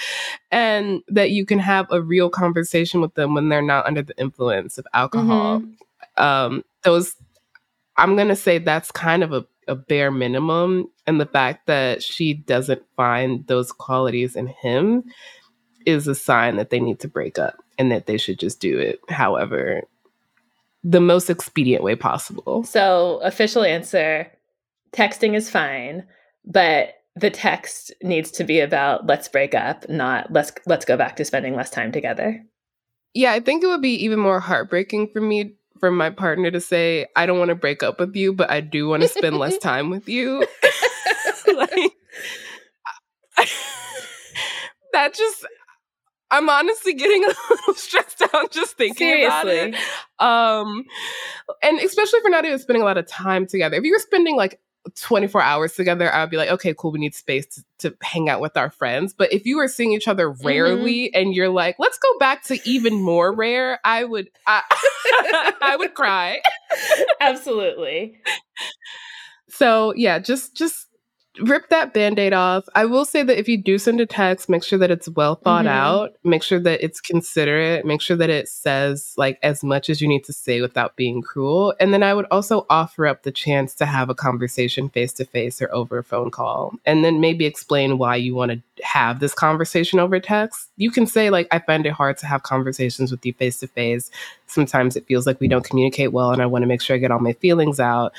and 0.52 1.02
that 1.08 1.32
you 1.32 1.46
can 1.46 1.60
have 1.60 1.88
a 1.90 2.02
real 2.02 2.30
conversation 2.30 3.00
with 3.00 3.14
them 3.14 3.34
when 3.34 3.48
they're 3.48 3.62
not 3.62 3.86
under 3.86 4.02
the 4.02 4.18
influence 4.20 4.78
of 4.78 4.86
alcohol. 4.94 5.62
Mm-hmm. 5.62 6.22
Um, 6.22 6.66
those, 6.84 7.16
I'm 8.00 8.16
gonna 8.16 8.36
say, 8.36 8.58
that's 8.58 8.92
kind 8.92 9.24
of 9.24 9.34
a 9.34 9.46
a 9.68 9.76
bare 9.76 10.10
minimum, 10.10 10.90
and 11.06 11.22
the 11.22 11.28
fact 11.28 11.68
that 11.68 12.02
she 12.02 12.34
doesn't 12.34 12.82
find 12.98 13.46
those 13.46 13.72
qualities 13.72 14.36
in 14.36 14.48
him 14.48 15.04
is 15.86 16.08
a 16.08 16.16
sign 16.16 16.56
that 16.58 16.72
they 16.72 16.80
need 16.80 17.00
to 17.02 17.08
break 17.08 17.38
up 17.38 17.56
and 17.78 17.92
that 17.92 18.08
they 18.08 18.18
should 18.18 18.40
just 18.40 18.60
do 18.60 18.78
it 18.78 19.00
however 19.10 19.84
the 20.84 21.02
most 21.02 21.30
expedient 21.30 21.84
way 21.84 21.96
possible. 21.96 22.64
So, 22.64 23.20
official 23.24 23.64
answer 23.64 24.32
texting 24.92 25.36
is 25.36 25.50
fine, 25.50 26.06
but 26.46 26.96
the 27.16 27.30
text 27.30 27.92
needs 28.02 28.32
to 28.32 28.44
be 28.44 28.60
about 28.60 29.06
let's 29.06 29.28
break 29.28 29.54
up, 29.54 29.88
not 29.90 30.32
let's 30.32 30.52
let's 30.66 30.86
go 30.86 30.96
back 30.98 31.16
to 31.18 31.26
spending 31.26 31.56
less 31.56 31.70
time 31.70 31.92
together. 31.92 32.44
Yeah, 33.14 33.34
I 33.34 33.40
think 33.40 33.64
it 33.64 33.68
would 33.68 33.82
be 33.82 34.04
even 34.04 34.20
more 34.20 34.40
heartbreaking 34.40 35.10
for 35.12 35.20
me 35.20 35.56
for 35.80 35.92
my 35.92 36.10
partner 36.10 36.52
to 36.52 36.62
say, 36.62 37.08
I 37.16 37.26
don't 37.26 37.40
want 37.40 37.50
to 37.50 37.56
break 37.56 37.84
up 37.84 38.00
with 38.00 38.16
you, 38.16 38.34
but 38.34 38.50
I 38.52 38.62
do 38.62 38.88
want 38.90 39.04
to 39.04 39.10
spend 39.10 39.38
less 39.38 39.58
time 39.60 39.90
with 39.90 40.08
you. 40.10 40.40
like 41.54 41.92
that 44.94 45.14
just 45.14 45.46
I'm 46.32 46.50
honestly 46.50 46.94
getting 46.94 47.24
a 47.24 47.28
little 47.28 47.74
stressed 47.74 48.22
out 48.34 48.52
just 48.52 48.78
thinking 48.78 49.08
Seriously. 49.08 49.30
about 49.30 49.48
it. 49.48 49.76
Um, 50.20 50.86
and 51.64 51.80
especially 51.80 52.20
for 52.22 52.30
not 52.30 52.46
even 52.46 52.60
spending 52.60 52.84
a 52.84 52.86
lot 52.86 52.98
of 52.98 53.08
time 53.08 53.48
together. 53.48 53.78
If 53.78 53.84
you 53.84 53.94
were 53.94 54.00
spending 54.00 54.36
like 54.36 54.60
24 54.96 55.42
hours 55.42 55.74
together, 55.74 56.12
I 56.14 56.22
would 56.22 56.30
be 56.30 56.38
like, 56.38 56.50
okay, 56.50 56.74
cool, 56.78 56.92
we 56.92 57.00
need 57.00 57.16
space 57.16 57.46
to, 57.48 57.64
to 57.80 57.98
hang 58.02 58.30
out 58.30 58.42
with 58.42 58.58
our 58.58 58.70
friends. 58.70 59.14
But 59.14 59.32
if 59.34 59.46
you 59.46 59.58
were 59.58 59.68
seeing 59.68 59.94
each 59.94 60.08
other 60.08 60.32
rarely 60.32 61.06
mm-hmm. 61.06 61.22
and 61.22 61.34
you're 61.34 61.50
like, 61.50 61.76
let's 61.80 61.98
go 61.98 62.18
back 62.20 62.44
to 62.46 62.60
even 62.68 63.02
more 63.02 63.34
rare, 63.34 63.80
I 63.84 64.04
would, 64.04 64.30
I, 64.48 64.62
I 65.62 65.76
would 65.78 65.94
cry. 65.94 66.42
Absolutely. 67.22 68.20
So 69.50 69.94
yeah, 69.96 70.20
just 70.20 70.56
just 70.56 70.88
rip 71.42 71.70
that 71.70 71.94
band-aid 71.94 72.34
off. 72.34 72.66
I 72.76 72.86
will 72.86 73.06
say 73.06 73.24
that 73.24 73.40
if 73.40 73.48
you 73.48 73.58
do 73.58 73.78
send 73.78 74.02
a 74.02 74.06
text 74.06 74.50
make 74.50 74.64
sure 74.64 74.80
that 74.80 74.92
it's 74.92 75.10
well 75.10 75.36
thought 75.36 75.66
mm-hmm. 75.66 75.74
out. 75.74 76.16
Make 76.24 76.44
sure 76.44 76.60
that 76.60 76.84
it's 76.84 77.02
considerate. 77.02 77.86
Make 77.86 78.02
sure 78.02 78.18
that 78.18 78.30
it 78.30 78.48
says 78.48 79.14
like 79.18 79.40
as 79.44 79.64
much 79.64 79.90
as 79.90 80.02
you 80.02 80.08
need 80.08 80.24
to 80.26 80.34
say 80.34 80.62
without 80.62 80.96
being 80.96 81.22
cruel. 81.22 81.74
And 81.80 81.94
then 81.94 82.04
i 82.04 82.14
would 82.14 82.26
also 82.32 82.66
offer 82.70 83.08
up 83.08 83.24
the 83.24 83.32
chance 83.32 83.74
to 83.76 83.86
have 83.86 84.10
a 84.10 84.16
conversation 84.16 84.90
face 84.90 85.14
to 85.14 85.26
face 85.26 85.62
or 85.62 85.74
over 85.74 85.98
a 85.98 86.04
phone 86.04 86.32
call. 86.32 86.74
And 86.86 87.04
then 87.04 87.20
maybe 87.20 87.46
explain 87.46 87.98
why 87.98 88.16
you 88.16 88.36
want 88.36 88.52
to 88.52 88.62
have 88.84 89.20
this 89.20 89.34
conversation 89.34 90.00
over 90.00 90.20
text. 90.20 90.70
You 90.78 90.92
can 90.92 91.06
say 91.06 91.30
like 91.30 91.48
i 91.52 91.60
find 91.60 91.86
it 91.86 91.92
hard 91.92 92.18
to 92.20 92.26
have 92.26 92.44
conversations 92.44 93.12
with 93.12 93.26
you 93.26 93.34
face 93.34 93.60
to 93.60 93.68
face 93.68 94.10
sometimes 94.48 94.96
it 94.96 95.06
feels 95.06 95.28
like 95.28 95.40
we 95.40 95.48
don't 95.48 95.66
communicate 95.66 96.12
well 96.12 96.32
and 96.32 96.42
i 96.42 96.46
want 96.46 96.64
to 96.64 96.68
make 96.68 96.82
sure 96.82 96.96
i 96.96 97.00
get 97.00 97.12
all 97.12 97.20
my 97.20 97.34
feelings 97.34 97.80
out. 97.80 98.14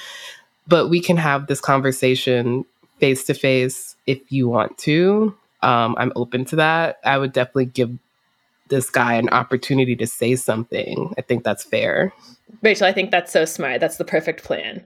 But 0.68 0.88
we 0.88 1.00
can 1.00 1.16
have 1.16 1.46
this 1.46 1.60
conversation 1.60 2.64
face 3.00 3.24
to 3.24 3.34
face 3.34 3.96
if 4.06 4.30
you 4.30 4.48
want 4.48 4.78
to. 4.78 5.34
Um, 5.62 5.94
I'm 5.98 6.12
open 6.16 6.44
to 6.46 6.56
that. 6.56 6.98
I 7.04 7.18
would 7.18 7.32
definitely 7.32 7.66
give 7.66 7.98
this 8.68 8.88
guy 8.88 9.14
an 9.14 9.28
opportunity 9.30 9.96
to 9.96 10.06
say 10.06 10.36
something. 10.36 11.12
I 11.18 11.22
think 11.22 11.44
that's 11.44 11.64
fair. 11.64 12.12
Rachelle, 12.62 12.86
I 12.86 12.92
think 12.92 13.10
that's 13.10 13.32
so 13.32 13.44
smart. 13.44 13.80
That's 13.80 13.96
the 13.96 14.04
perfect 14.04 14.44
plan. 14.44 14.84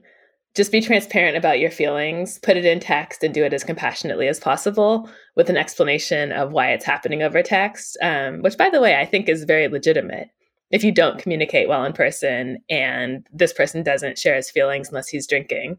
Just 0.55 0.71
be 0.71 0.81
transparent 0.81 1.35
about 1.35 1.59
your 1.59 1.69
feelings, 1.69 2.39
put 2.39 2.55
it 2.55 2.65
in 2.65 2.79
text, 2.79 3.23
and 3.23 3.33
do 3.33 3.43
it 3.43 3.53
as 3.53 3.63
compassionately 3.63 4.27
as 4.27 4.39
possible 4.39 5.09
with 5.35 5.49
an 5.49 5.57
explanation 5.57 6.31
of 6.31 6.53
why 6.53 6.71
it's 6.71 6.85
happening 6.85 7.21
over 7.21 7.43
text, 7.43 7.97
um, 8.01 8.41
which, 8.41 8.57
by 8.57 8.69
the 8.69 8.79
way, 8.79 8.95
I 8.95 9.05
think 9.05 9.27
is 9.27 9.43
very 9.43 9.67
legitimate. 9.67 10.29
If 10.71 10.83
you 10.83 10.91
don't 10.91 11.19
communicate 11.19 11.67
well 11.67 11.83
in 11.83 11.93
person 11.93 12.59
and 12.69 13.27
this 13.33 13.53
person 13.53 13.83
doesn't 13.83 14.17
share 14.17 14.35
his 14.35 14.49
feelings 14.49 14.89
unless 14.89 15.09
he's 15.09 15.27
drinking, 15.27 15.77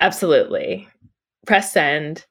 absolutely 0.00 0.88
press 1.46 1.72
send, 1.72 2.26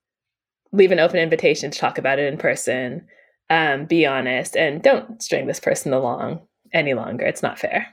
leave 0.72 0.91
an 0.91 1.00
open 1.00 1.19
invitation 1.19 1.72
to 1.72 1.79
talk 1.79 1.98
about 1.98 2.19
it 2.19 2.31
in 2.31 2.38
person, 2.38 3.07
um, 3.50 3.86
be 3.86 4.05
honest, 4.05 4.55
and 4.55 4.81
don't 4.81 5.22
string 5.22 5.48
this 5.48 5.60
person 5.60 5.93
along 5.93 6.41
any 6.74 6.93
longer. 6.93 7.25
It's 7.25 7.43
not 7.43 7.60
fair. 7.60 7.88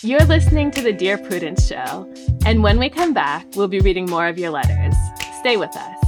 You're 0.00 0.24
listening 0.26 0.70
to 0.72 0.80
the 0.80 0.92
Dear 0.92 1.18
Prudence 1.18 1.66
Show, 1.66 2.12
and 2.46 2.62
when 2.62 2.78
we 2.78 2.88
come 2.88 3.12
back, 3.12 3.46
we'll 3.56 3.66
be 3.66 3.80
reading 3.80 4.06
more 4.06 4.28
of 4.28 4.38
your 4.38 4.50
letters. 4.50 4.94
Stay 5.40 5.56
with 5.56 5.76
us. 5.76 6.07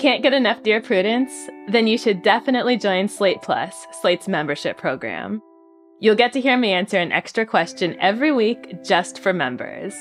Can't 0.00 0.22
get 0.22 0.32
enough 0.32 0.62
Dear 0.62 0.80
Prudence? 0.80 1.30
Then 1.68 1.86
you 1.86 1.98
should 1.98 2.22
definitely 2.22 2.78
join 2.78 3.06
Slate 3.06 3.42
Plus, 3.42 3.86
Slate's 4.00 4.28
membership 4.28 4.78
program. 4.78 5.42
You'll 5.98 6.14
get 6.14 6.32
to 6.32 6.40
hear 6.40 6.56
me 6.56 6.72
answer 6.72 6.96
an 6.96 7.12
extra 7.12 7.44
question 7.44 8.00
every 8.00 8.32
week 8.32 8.82
just 8.82 9.18
for 9.18 9.34
members. 9.34 9.94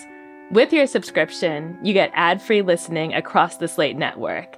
With 0.52 0.72
your 0.72 0.88
subscription, 0.88 1.78
you 1.84 1.92
get 1.92 2.14
ad 2.14 2.42
free 2.42 2.62
listening 2.62 3.14
across 3.14 3.58
the 3.58 3.68
Slate 3.68 3.98
network 3.98 4.56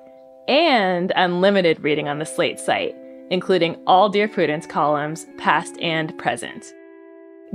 and 0.48 1.12
unlimited 1.16 1.84
reading 1.84 2.08
on 2.08 2.20
the 2.20 2.26
Slate 2.28 2.60
site, 2.60 2.96
including 3.32 3.82
all 3.88 4.10
Dear 4.10 4.28
Prudence 4.28 4.68
columns, 4.68 5.26
past 5.40 5.76
and 5.82 6.16
present. 6.20 6.72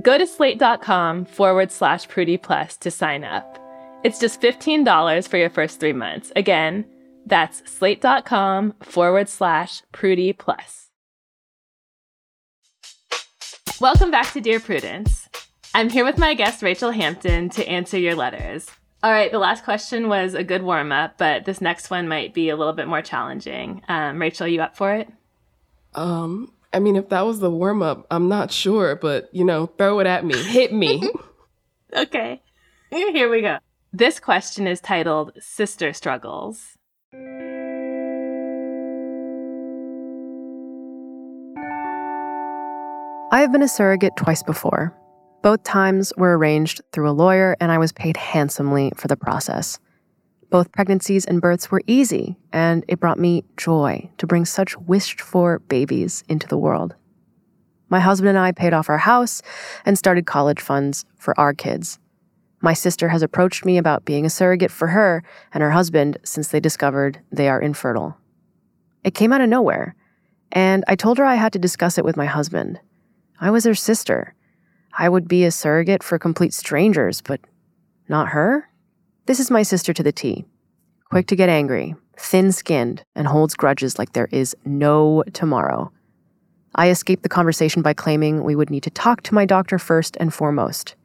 Go 0.02 0.18
to 0.18 0.26
slate.com 0.26 1.24
forward 1.24 1.70
slash 1.70 2.08
Prudie 2.08 2.42
Plus 2.42 2.76
to 2.78 2.90
sign 2.90 3.22
up. 3.22 3.62
It's 4.02 4.18
just 4.18 4.42
$15 4.42 5.28
for 5.28 5.36
your 5.36 5.50
first 5.50 5.78
three 5.78 5.92
months. 5.92 6.32
Again, 6.34 6.84
that's 7.26 7.68
slate.com 7.70 8.74
forward 8.80 9.28
slash 9.28 9.82
Prudie 9.92 10.36
Plus. 10.36 10.90
Welcome 13.80 14.10
back 14.10 14.32
to 14.32 14.40
Dear 14.40 14.58
Prudence. 14.60 15.28
I'm 15.74 15.90
here 15.90 16.06
with 16.06 16.16
my 16.16 16.32
guest, 16.32 16.62
Rachelle 16.62 16.94
Hampton, 16.94 17.50
to 17.50 17.68
answer 17.68 17.98
your 17.98 18.14
letters. 18.14 18.70
All 19.02 19.12
right, 19.12 19.30
the 19.30 19.38
last 19.38 19.64
question 19.64 20.08
was 20.08 20.32
a 20.32 20.42
good 20.42 20.62
warm 20.62 20.90
up, 20.90 21.18
but 21.18 21.44
this 21.44 21.60
next 21.60 21.90
one 21.90 22.08
might 22.08 22.32
be 22.32 22.48
a 22.48 22.56
little 22.56 22.72
bit 22.72 22.88
more 22.88 23.02
challenging. 23.02 23.82
Um, 23.86 24.16
Rachelle, 24.16 24.50
you 24.50 24.62
up 24.62 24.76
for 24.76 24.94
it? 24.94 25.08
Um, 25.94 26.50
I 26.72 26.78
mean, 26.78 26.96
if 26.96 27.10
that 27.10 27.26
was 27.26 27.40
the 27.40 27.50
warm 27.50 27.82
up, 27.82 28.06
I'm 28.10 28.28
not 28.28 28.50
sure, 28.50 28.96
but 28.96 29.28
you 29.32 29.44
know, 29.44 29.66
throw 29.66 30.00
it 30.00 30.06
at 30.06 30.24
me, 30.24 30.36
hit 30.42 30.72
me. 30.72 31.02
okay, 31.96 32.40
here 32.90 33.30
we 33.30 33.42
go. 33.42 33.58
This 33.92 34.18
question 34.18 34.66
is 34.66 34.80
titled 34.80 35.32
Sister 35.38 35.92
Struggles. 35.92 36.78
I 43.32 43.40
have 43.40 43.52
been 43.52 43.62
a 43.62 43.68
surrogate 43.68 44.16
twice 44.16 44.42
before. 44.42 44.96
Both 45.42 45.62
times 45.62 46.12
were 46.16 46.38
arranged 46.38 46.80
through 46.92 47.10
a 47.10 47.12
lawyer, 47.12 47.56
and 47.60 47.70
I 47.70 47.78
was 47.78 47.92
paid 47.92 48.16
handsomely 48.16 48.92
for 48.96 49.08
the 49.08 49.16
process. 49.16 49.78
Both 50.48 50.72
pregnancies 50.72 51.26
and 51.26 51.40
births 51.40 51.70
were 51.70 51.82
easy, 51.86 52.36
and 52.52 52.84
it 52.88 52.98
brought 52.98 53.18
me 53.18 53.44
joy 53.56 54.08
to 54.18 54.26
bring 54.26 54.44
such 54.44 54.78
wished 54.78 55.20
for 55.20 55.58
babies 55.58 56.24
into 56.28 56.46
the 56.46 56.56
world. 56.56 56.94
My 57.88 58.00
husband 58.00 58.30
and 58.30 58.38
I 58.38 58.52
paid 58.52 58.72
off 58.72 58.88
our 58.88 58.98
house 58.98 59.42
and 59.84 59.98
started 59.98 60.24
college 60.24 60.60
funds 60.60 61.04
for 61.18 61.38
our 61.38 61.52
kids. 61.52 61.98
My 62.66 62.74
sister 62.74 63.10
has 63.10 63.22
approached 63.22 63.64
me 63.64 63.78
about 63.78 64.04
being 64.04 64.26
a 64.26 64.28
surrogate 64.28 64.72
for 64.72 64.88
her 64.88 65.22
and 65.54 65.62
her 65.62 65.70
husband 65.70 66.18
since 66.24 66.48
they 66.48 66.58
discovered 66.58 67.20
they 67.30 67.48
are 67.48 67.60
infertile. 67.60 68.18
It 69.04 69.14
came 69.14 69.32
out 69.32 69.40
of 69.40 69.48
nowhere, 69.48 69.94
and 70.50 70.82
I 70.88 70.96
told 70.96 71.18
her 71.18 71.24
I 71.24 71.36
had 71.36 71.52
to 71.52 71.60
discuss 71.60 71.96
it 71.96 72.04
with 72.04 72.16
my 72.16 72.26
husband. 72.26 72.80
I 73.40 73.52
was 73.52 73.62
her 73.66 73.76
sister. 73.76 74.34
I 74.98 75.08
would 75.08 75.28
be 75.28 75.44
a 75.44 75.52
surrogate 75.52 76.02
for 76.02 76.18
complete 76.18 76.52
strangers, 76.52 77.20
but 77.20 77.38
not 78.08 78.30
her? 78.30 78.68
This 79.26 79.38
is 79.38 79.48
my 79.48 79.62
sister 79.62 79.92
to 79.92 80.02
the 80.02 80.10
T. 80.10 80.44
Quick 81.08 81.28
to 81.28 81.36
get 81.36 81.48
angry, 81.48 81.94
thin 82.18 82.50
skinned, 82.50 83.04
and 83.14 83.28
holds 83.28 83.54
grudges 83.54 83.96
like 83.96 84.12
there 84.12 84.28
is 84.32 84.56
no 84.64 85.22
tomorrow. 85.32 85.92
I 86.74 86.90
escaped 86.90 87.22
the 87.22 87.28
conversation 87.28 87.80
by 87.80 87.94
claiming 87.94 88.42
we 88.42 88.56
would 88.56 88.70
need 88.70 88.82
to 88.82 88.90
talk 88.90 89.22
to 89.22 89.36
my 89.36 89.44
doctor 89.44 89.78
first 89.78 90.16
and 90.18 90.34
foremost. 90.34 90.96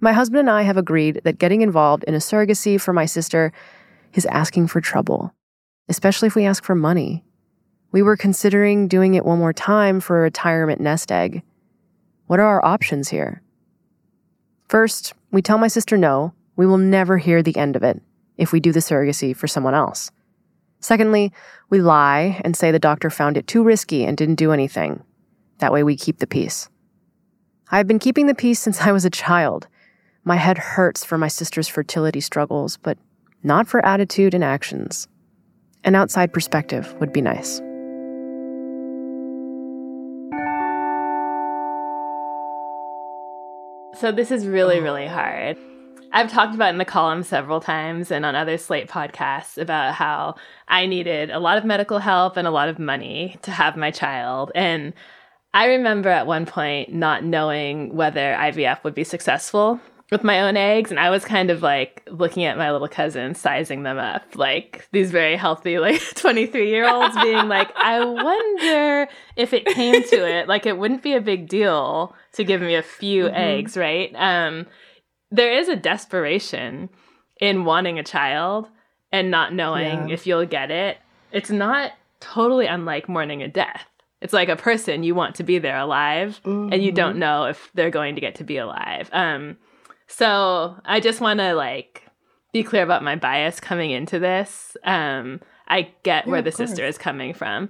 My 0.00 0.12
husband 0.12 0.40
and 0.40 0.50
I 0.50 0.62
have 0.62 0.76
agreed 0.76 1.22
that 1.24 1.38
getting 1.38 1.62
involved 1.62 2.04
in 2.04 2.14
a 2.14 2.18
surrogacy 2.18 2.80
for 2.80 2.92
my 2.92 3.04
sister 3.04 3.52
is 4.14 4.26
asking 4.26 4.68
for 4.68 4.80
trouble, 4.80 5.34
especially 5.88 6.28
if 6.28 6.36
we 6.36 6.44
ask 6.44 6.62
for 6.62 6.76
money. 6.76 7.24
We 7.90 8.02
were 8.02 8.16
considering 8.16 8.86
doing 8.86 9.14
it 9.14 9.24
one 9.24 9.38
more 9.38 9.52
time 9.52 9.98
for 9.98 10.18
a 10.18 10.22
retirement 10.22 10.80
nest 10.80 11.10
egg. 11.10 11.42
What 12.26 12.38
are 12.38 12.46
our 12.46 12.64
options 12.64 13.08
here? 13.08 13.42
First, 14.68 15.14
we 15.32 15.42
tell 15.42 15.58
my 15.58 15.68
sister 15.68 15.96
no, 15.96 16.32
we 16.54 16.66
will 16.66 16.78
never 16.78 17.18
hear 17.18 17.42
the 17.42 17.56
end 17.56 17.74
of 17.74 17.82
it 17.82 18.00
if 18.36 18.52
we 18.52 18.60
do 18.60 18.70
the 18.70 18.80
surrogacy 18.80 19.34
for 19.34 19.48
someone 19.48 19.74
else. 19.74 20.12
Secondly, 20.78 21.32
we 21.70 21.80
lie 21.80 22.40
and 22.44 22.56
say 22.56 22.70
the 22.70 22.78
doctor 22.78 23.10
found 23.10 23.36
it 23.36 23.48
too 23.48 23.64
risky 23.64 24.04
and 24.04 24.16
didn't 24.16 24.36
do 24.36 24.52
anything. 24.52 25.02
That 25.58 25.72
way 25.72 25.82
we 25.82 25.96
keep 25.96 26.18
the 26.18 26.26
peace. 26.26 26.68
I've 27.70 27.88
been 27.88 27.98
keeping 27.98 28.28
the 28.28 28.34
peace 28.34 28.60
since 28.60 28.80
I 28.82 28.92
was 28.92 29.04
a 29.04 29.10
child. 29.10 29.66
My 30.28 30.36
head 30.36 30.58
hurts 30.58 31.06
for 31.06 31.16
my 31.16 31.28
sister's 31.28 31.68
fertility 31.68 32.20
struggles, 32.20 32.76
but 32.76 32.98
not 33.42 33.66
for 33.66 33.82
attitude 33.82 34.34
and 34.34 34.44
actions. 34.44 35.08
An 35.84 35.94
outside 35.94 36.34
perspective 36.34 36.94
would 37.00 37.14
be 37.14 37.22
nice. 37.22 37.62
So 43.98 44.12
this 44.12 44.30
is 44.30 44.46
really, 44.46 44.76
mm. 44.76 44.82
really 44.82 45.06
hard. 45.06 45.56
I've 46.12 46.30
talked 46.30 46.54
about 46.54 46.72
in 46.74 46.78
the 46.78 46.84
column 46.84 47.22
several 47.22 47.62
times 47.62 48.10
and 48.10 48.26
on 48.26 48.34
other 48.34 48.58
Slate 48.58 48.90
podcasts 48.90 49.56
about 49.56 49.94
how 49.94 50.34
I 50.68 50.84
needed 50.84 51.30
a 51.30 51.38
lot 51.38 51.56
of 51.56 51.64
medical 51.64 52.00
help 52.00 52.36
and 52.36 52.46
a 52.46 52.50
lot 52.50 52.68
of 52.68 52.78
money 52.78 53.38
to 53.40 53.50
have 53.50 53.78
my 53.78 53.90
child. 53.90 54.52
And 54.54 54.92
I 55.54 55.68
remember 55.68 56.10
at 56.10 56.26
one 56.26 56.44
point 56.44 56.92
not 56.92 57.24
knowing 57.24 57.96
whether 57.96 58.34
IVF 58.34 58.84
would 58.84 58.94
be 58.94 59.04
successful 59.04 59.80
with 60.10 60.24
my 60.24 60.40
own 60.40 60.56
eggs 60.56 60.90
and 60.90 60.98
i 60.98 61.10
was 61.10 61.24
kind 61.24 61.50
of 61.50 61.62
like 61.62 62.06
looking 62.10 62.44
at 62.44 62.56
my 62.56 62.70
little 62.72 62.88
cousins 62.88 63.38
sizing 63.38 63.82
them 63.82 63.98
up 63.98 64.24
like 64.34 64.88
these 64.92 65.10
very 65.10 65.36
healthy 65.36 65.78
like 65.78 66.00
23 66.14 66.68
year 66.68 66.88
olds 66.88 67.14
being 67.22 67.48
like 67.48 67.70
i 67.76 68.02
wonder 68.04 69.08
if 69.36 69.52
it 69.52 69.66
came 69.66 70.02
to 70.02 70.26
it 70.26 70.48
like 70.48 70.66
it 70.66 70.78
wouldn't 70.78 71.02
be 71.02 71.14
a 71.14 71.20
big 71.20 71.48
deal 71.48 72.14
to 72.32 72.44
give 72.44 72.60
me 72.60 72.74
a 72.74 72.82
few 72.82 73.24
mm-hmm. 73.24 73.34
eggs 73.34 73.76
right 73.76 74.12
um 74.16 74.66
there 75.30 75.52
is 75.52 75.68
a 75.68 75.76
desperation 75.76 76.88
in 77.40 77.64
wanting 77.64 77.98
a 77.98 78.04
child 78.04 78.68
and 79.12 79.30
not 79.30 79.52
knowing 79.52 80.08
yeah. 80.08 80.14
if 80.14 80.26
you'll 80.26 80.46
get 80.46 80.70
it 80.70 80.98
it's 81.32 81.50
not 81.50 81.92
totally 82.20 82.66
unlike 82.66 83.08
mourning 83.08 83.42
a 83.42 83.48
death 83.48 83.86
it's 84.20 84.32
like 84.32 84.48
a 84.48 84.56
person 84.56 85.04
you 85.04 85.14
want 85.14 85.36
to 85.36 85.44
be 85.44 85.58
there 85.58 85.78
alive 85.78 86.40
mm-hmm. 86.44 86.72
and 86.72 86.82
you 86.82 86.90
don't 86.90 87.12
mm-hmm. 87.12 87.20
know 87.20 87.44
if 87.44 87.70
they're 87.74 87.90
going 87.90 88.14
to 88.14 88.20
get 88.20 88.34
to 88.34 88.44
be 88.44 88.56
alive 88.56 89.08
um 89.12 89.56
so 90.08 90.76
I 90.84 91.00
just 91.00 91.20
want 91.20 91.38
to 91.40 91.54
like 91.54 92.02
be 92.52 92.62
clear 92.62 92.82
about 92.82 93.04
my 93.04 93.14
bias 93.14 93.60
coming 93.60 93.90
into 93.90 94.18
this. 94.18 94.76
Um, 94.84 95.40
I 95.68 95.92
get 96.02 96.26
yeah, 96.26 96.30
where 96.30 96.42
the 96.42 96.50
sister 96.50 96.84
is 96.84 96.98
coming 96.98 97.34
from. 97.34 97.68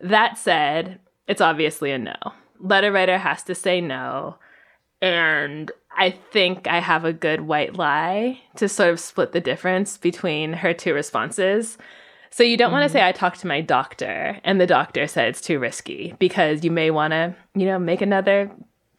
That 0.00 0.36
said, 0.36 0.98
it's 1.26 1.40
obviously 1.40 1.92
a 1.92 1.98
no. 1.98 2.16
Letter 2.60 2.92
writer 2.92 3.18
has 3.18 3.42
to 3.44 3.54
say 3.54 3.80
no. 3.80 4.36
And 5.00 5.70
I 5.96 6.10
think 6.10 6.66
I 6.66 6.80
have 6.80 7.04
a 7.04 7.12
good 7.12 7.42
white 7.42 7.76
lie 7.76 8.40
to 8.56 8.68
sort 8.68 8.90
of 8.90 9.00
split 9.00 9.32
the 9.32 9.40
difference 9.40 9.96
between 9.96 10.54
her 10.54 10.74
two 10.74 10.92
responses. 10.92 11.78
So 12.30 12.42
you 12.42 12.56
don't 12.56 12.66
mm-hmm. 12.66 12.74
want 12.74 12.84
to 12.84 12.92
say 12.92 13.06
I 13.06 13.12
talked 13.12 13.40
to 13.40 13.46
my 13.46 13.60
doctor 13.60 14.38
and 14.42 14.60
the 14.60 14.66
doctor 14.66 15.06
said 15.06 15.28
it's 15.28 15.40
too 15.40 15.58
risky 15.58 16.14
because 16.18 16.64
you 16.64 16.70
may 16.70 16.90
want 16.90 17.12
to, 17.12 17.34
you 17.54 17.66
know, 17.66 17.78
make 17.78 18.02
another 18.02 18.50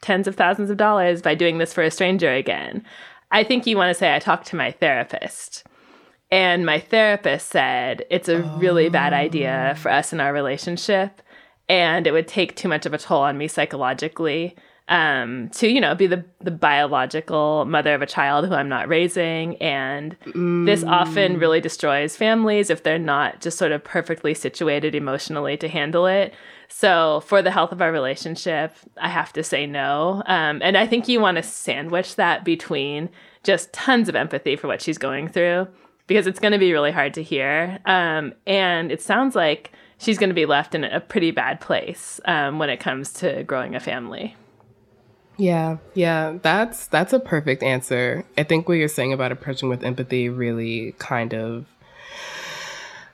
tens 0.02 0.28
of 0.28 0.36
thousands 0.36 0.70
of 0.70 0.78
dollars 0.78 1.22
by 1.22 1.36
doing 1.36 1.58
this 1.58 1.74
for 1.74 1.84
a 1.84 1.92
stranger 1.92 2.32
again. 2.32 2.84
I 3.32 3.44
think 3.44 3.68
you 3.68 3.78
want 3.78 3.90
to 3.90 4.00
say, 4.00 4.16
I 4.16 4.20
talked 4.20 4.48
to 4.48 4.56
my 4.56 4.72
therapist. 4.72 5.66
And 6.32 6.66
my 6.66 6.80
therapist 6.80 7.50
said 7.50 8.06
it's 8.10 8.30
a 8.30 8.42
really 8.60 8.90
bad 8.90 9.14
idea 9.14 9.76
for 9.80 9.92
us 9.92 10.14
in 10.14 10.20
our 10.20 10.34
relationship. 10.34 11.22
And 11.68 12.08
it 12.08 12.12
would 12.12 12.28
take 12.28 12.56
too 12.56 12.68
much 12.68 12.86
of 12.86 12.94
a 12.94 12.98
toll 12.98 13.22
on 13.22 13.38
me 13.38 13.48
psychologically 13.48 14.56
um, 14.90 15.50
to, 15.50 15.68
you 15.68 15.80
know, 15.80 15.94
be 15.94 16.08
the, 16.08 16.26
the 16.42 16.52
biological 16.52 17.66
mother 17.66 17.94
of 17.94 18.02
a 18.02 18.08
child 18.08 18.48
who 18.48 18.56
I'm 18.56 18.70
not 18.70 18.88
raising. 18.88 19.56
And 19.58 20.20
mm. 20.26 20.66
this 20.66 20.84
often 20.84 21.36
mm. 21.36 21.42
really 21.42 21.62
destroys 21.62 22.16
families 22.16 22.72
if 22.72 22.84
they're 22.84 22.98
not 22.98 23.40
just 23.40 23.58
sort 23.58 23.72
of 23.72 23.84
perfectly 23.84 24.34
situated 24.34 24.96
emotionally 24.96 25.58
to 25.58 25.68
handle 25.68 26.08
it. 26.08 26.34
So, 26.70 27.22
for 27.26 27.42
the 27.42 27.52
health 27.52 27.72
of 27.72 27.82
our 27.82 27.92
relationship, 27.92 28.74
I 28.98 29.10
have 29.10 29.34
to 29.34 29.44
say 29.44 29.66
no. 29.66 30.24
Um, 30.28 30.62
and 30.64 30.78
I 30.78 30.86
think 30.86 31.08
you 31.08 31.20
want 31.20 31.38
to 31.38 31.44
sandwich 31.44 32.16
that 32.16 32.46
between 32.46 33.10
just 33.44 33.74
tons 33.74 34.08
of 34.08 34.16
empathy 34.16 34.56
for 34.56 34.68
what 34.68 34.82
she's 34.82 34.98
going 34.98 35.28
through 35.28 35.68
because 36.08 36.28
it's 36.28 36.40
going 36.40 36.52
to 36.52 36.58
be 36.58 36.72
really 36.72 36.92
hard 36.92 37.14
to 37.16 37.24
hear. 37.24 37.80
Um, 37.86 38.34
and 38.46 38.92
it 38.92 39.02
sounds 39.02 39.36
like 39.36 39.72
she's 39.98 40.18
going 40.18 40.30
to 40.30 40.36
be 40.36 40.46
left 40.46 40.74
in 40.74 40.84
a 40.84 41.00
pretty 41.00 41.32
bad 41.32 41.60
place 41.62 42.20
um, 42.26 42.60
when 42.60 42.70
it 42.70 42.80
comes 42.80 43.14
to 43.14 43.44
growing 43.44 43.76
a 43.76 43.80
family. 43.80 44.36
Yeah, 45.38 45.78
yeah, 45.94 46.38
that's 46.42 46.88
that's 46.88 47.14
a 47.14 47.20
perfect 47.20 47.64
answer. 47.64 48.26
I 48.38 48.44
think 48.44 48.68
what 48.68 48.74
you're 48.74 48.90
saying 48.90 49.14
about 49.14 49.32
approaching 49.32 49.70
with 49.70 49.84
empathy 49.84 50.28
really 50.28 50.94
kind 51.00 51.34
of 51.34 51.66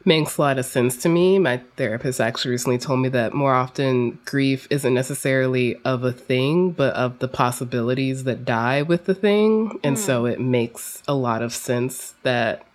makes 0.05 0.37
a 0.37 0.41
lot 0.41 0.59
of 0.59 0.65
sense 0.65 0.97
to 0.97 1.09
me. 1.09 1.39
My 1.39 1.61
therapist 1.75 2.21
actually 2.21 2.51
recently 2.51 2.77
told 2.77 2.99
me 2.99 3.09
that 3.09 3.33
more 3.33 3.53
often 3.53 4.19
grief 4.25 4.67
isn't 4.69 4.93
necessarily 4.93 5.77
of 5.83 6.03
a 6.03 6.11
thing, 6.11 6.71
but 6.71 6.93
of 6.93 7.19
the 7.19 7.27
possibilities 7.27 8.23
that 8.25 8.45
die 8.45 8.81
with 8.81 9.05
the 9.05 9.15
thing. 9.15 9.69
Mm. 9.69 9.79
And 9.83 9.99
so 9.99 10.21
hmm. 10.21 10.27
it 10.27 10.39
makes 10.39 11.01
a 11.07 11.13
lot 11.13 11.41
of 11.41 11.53
sense 11.53 12.13
that 12.23 12.65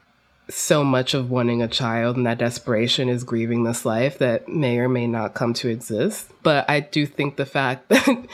so 0.48 0.82
much 0.82 1.14
of 1.14 1.30
wanting 1.30 1.62
a 1.62 1.68
child 1.68 2.16
and 2.16 2.26
that 2.26 2.38
desperation 2.38 3.08
is 3.08 3.24
grieving 3.24 3.62
this 3.62 3.84
life 3.84 4.18
that 4.18 4.48
may 4.48 4.78
or 4.78 4.88
may 4.88 5.06
not 5.06 5.34
come 5.34 5.54
to 5.54 5.68
exist. 5.68 6.30
But 6.42 6.68
I 6.68 6.80
do 6.80 7.06
think 7.06 7.36
the 7.36 7.46
fact 7.46 7.88
that 7.88 8.26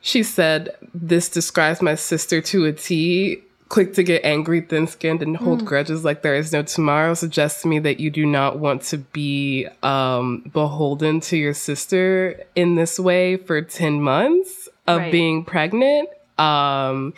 she 0.00 0.22
said, 0.22 0.76
This 0.94 1.28
describes 1.28 1.80
my 1.80 1.94
sister 1.94 2.40
to 2.40 2.64
a 2.66 2.72
T 2.72 3.42
quick 3.68 3.94
to 3.94 4.02
get 4.02 4.24
angry, 4.24 4.60
thin 4.60 4.86
skinned, 4.86 5.22
and 5.22 5.36
hold 5.36 5.62
mm. 5.62 5.64
grudges 5.64 6.04
like 6.04 6.22
there 6.22 6.36
is 6.36 6.52
no 6.52 6.62
tomorrow 6.62 7.14
suggests 7.14 7.62
to 7.62 7.68
me 7.68 7.78
that 7.80 7.98
you 7.98 8.10
do 8.10 8.24
not 8.24 8.58
want 8.58 8.82
to 8.82 8.98
be 8.98 9.66
um, 9.82 10.48
beholden 10.52 11.20
to 11.20 11.36
your 11.36 11.54
sister 11.54 12.40
in 12.54 12.76
this 12.76 12.98
way 12.98 13.36
for 13.36 13.60
10 13.60 14.00
months 14.00 14.68
of 14.86 14.98
right. 14.98 15.12
being 15.12 15.44
pregnant. 15.44 16.08
Um, 16.38 17.14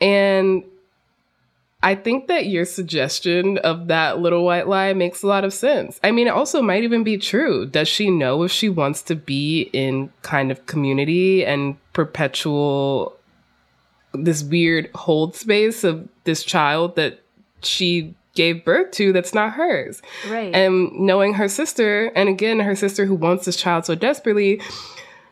and 0.00 0.64
I 1.82 1.94
think 1.94 2.26
that 2.28 2.46
your 2.46 2.66
suggestion 2.66 3.58
of 3.58 3.88
that 3.88 4.18
little 4.18 4.44
white 4.44 4.68
lie 4.68 4.92
makes 4.92 5.22
a 5.22 5.26
lot 5.26 5.44
of 5.44 5.52
sense. 5.52 5.98
I 6.04 6.10
mean, 6.10 6.26
it 6.26 6.30
also 6.30 6.60
might 6.60 6.84
even 6.84 7.04
be 7.04 7.16
true. 7.16 7.66
Does 7.66 7.88
she 7.88 8.10
know 8.10 8.42
if 8.42 8.52
she 8.52 8.68
wants 8.68 9.02
to 9.02 9.16
be 9.16 9.70
in 9.72 10.12
kind 10.22 10.50
of 10.50 10.66
community 10.66 11.44
and 11.44 11.76
perpetual 11.92 13.16
this 14.12 14.42
weird 14.42 14.90
hold 14.94 15.36
space 15.36 15.84
of 15.84 16.08
this 16.24 16.42
child 16.42 16.96
that 16.96 17.20
she 17.62 18.14
gave 18.34 18.64
birth 18.64 18.90
to 18.92 19.12
that's 19.12 19.34
not 19.34 19.52
hers. 19.52 20.00
Right. 20.28 20.54
And 20.54 20.92
knowing 20.92 21.34
her 21.34 21.48
sister, 21.48 22.06
and 22.14 22.28
again, 22.28 22.60
her 22.60 22.76
sister 22.76 23.06
who 23.06 23.14
wants 23.14 23.44
this 23.44 23.56
child 23.56 23.86
so 23.86 23.94
desperately, 23.94 24.60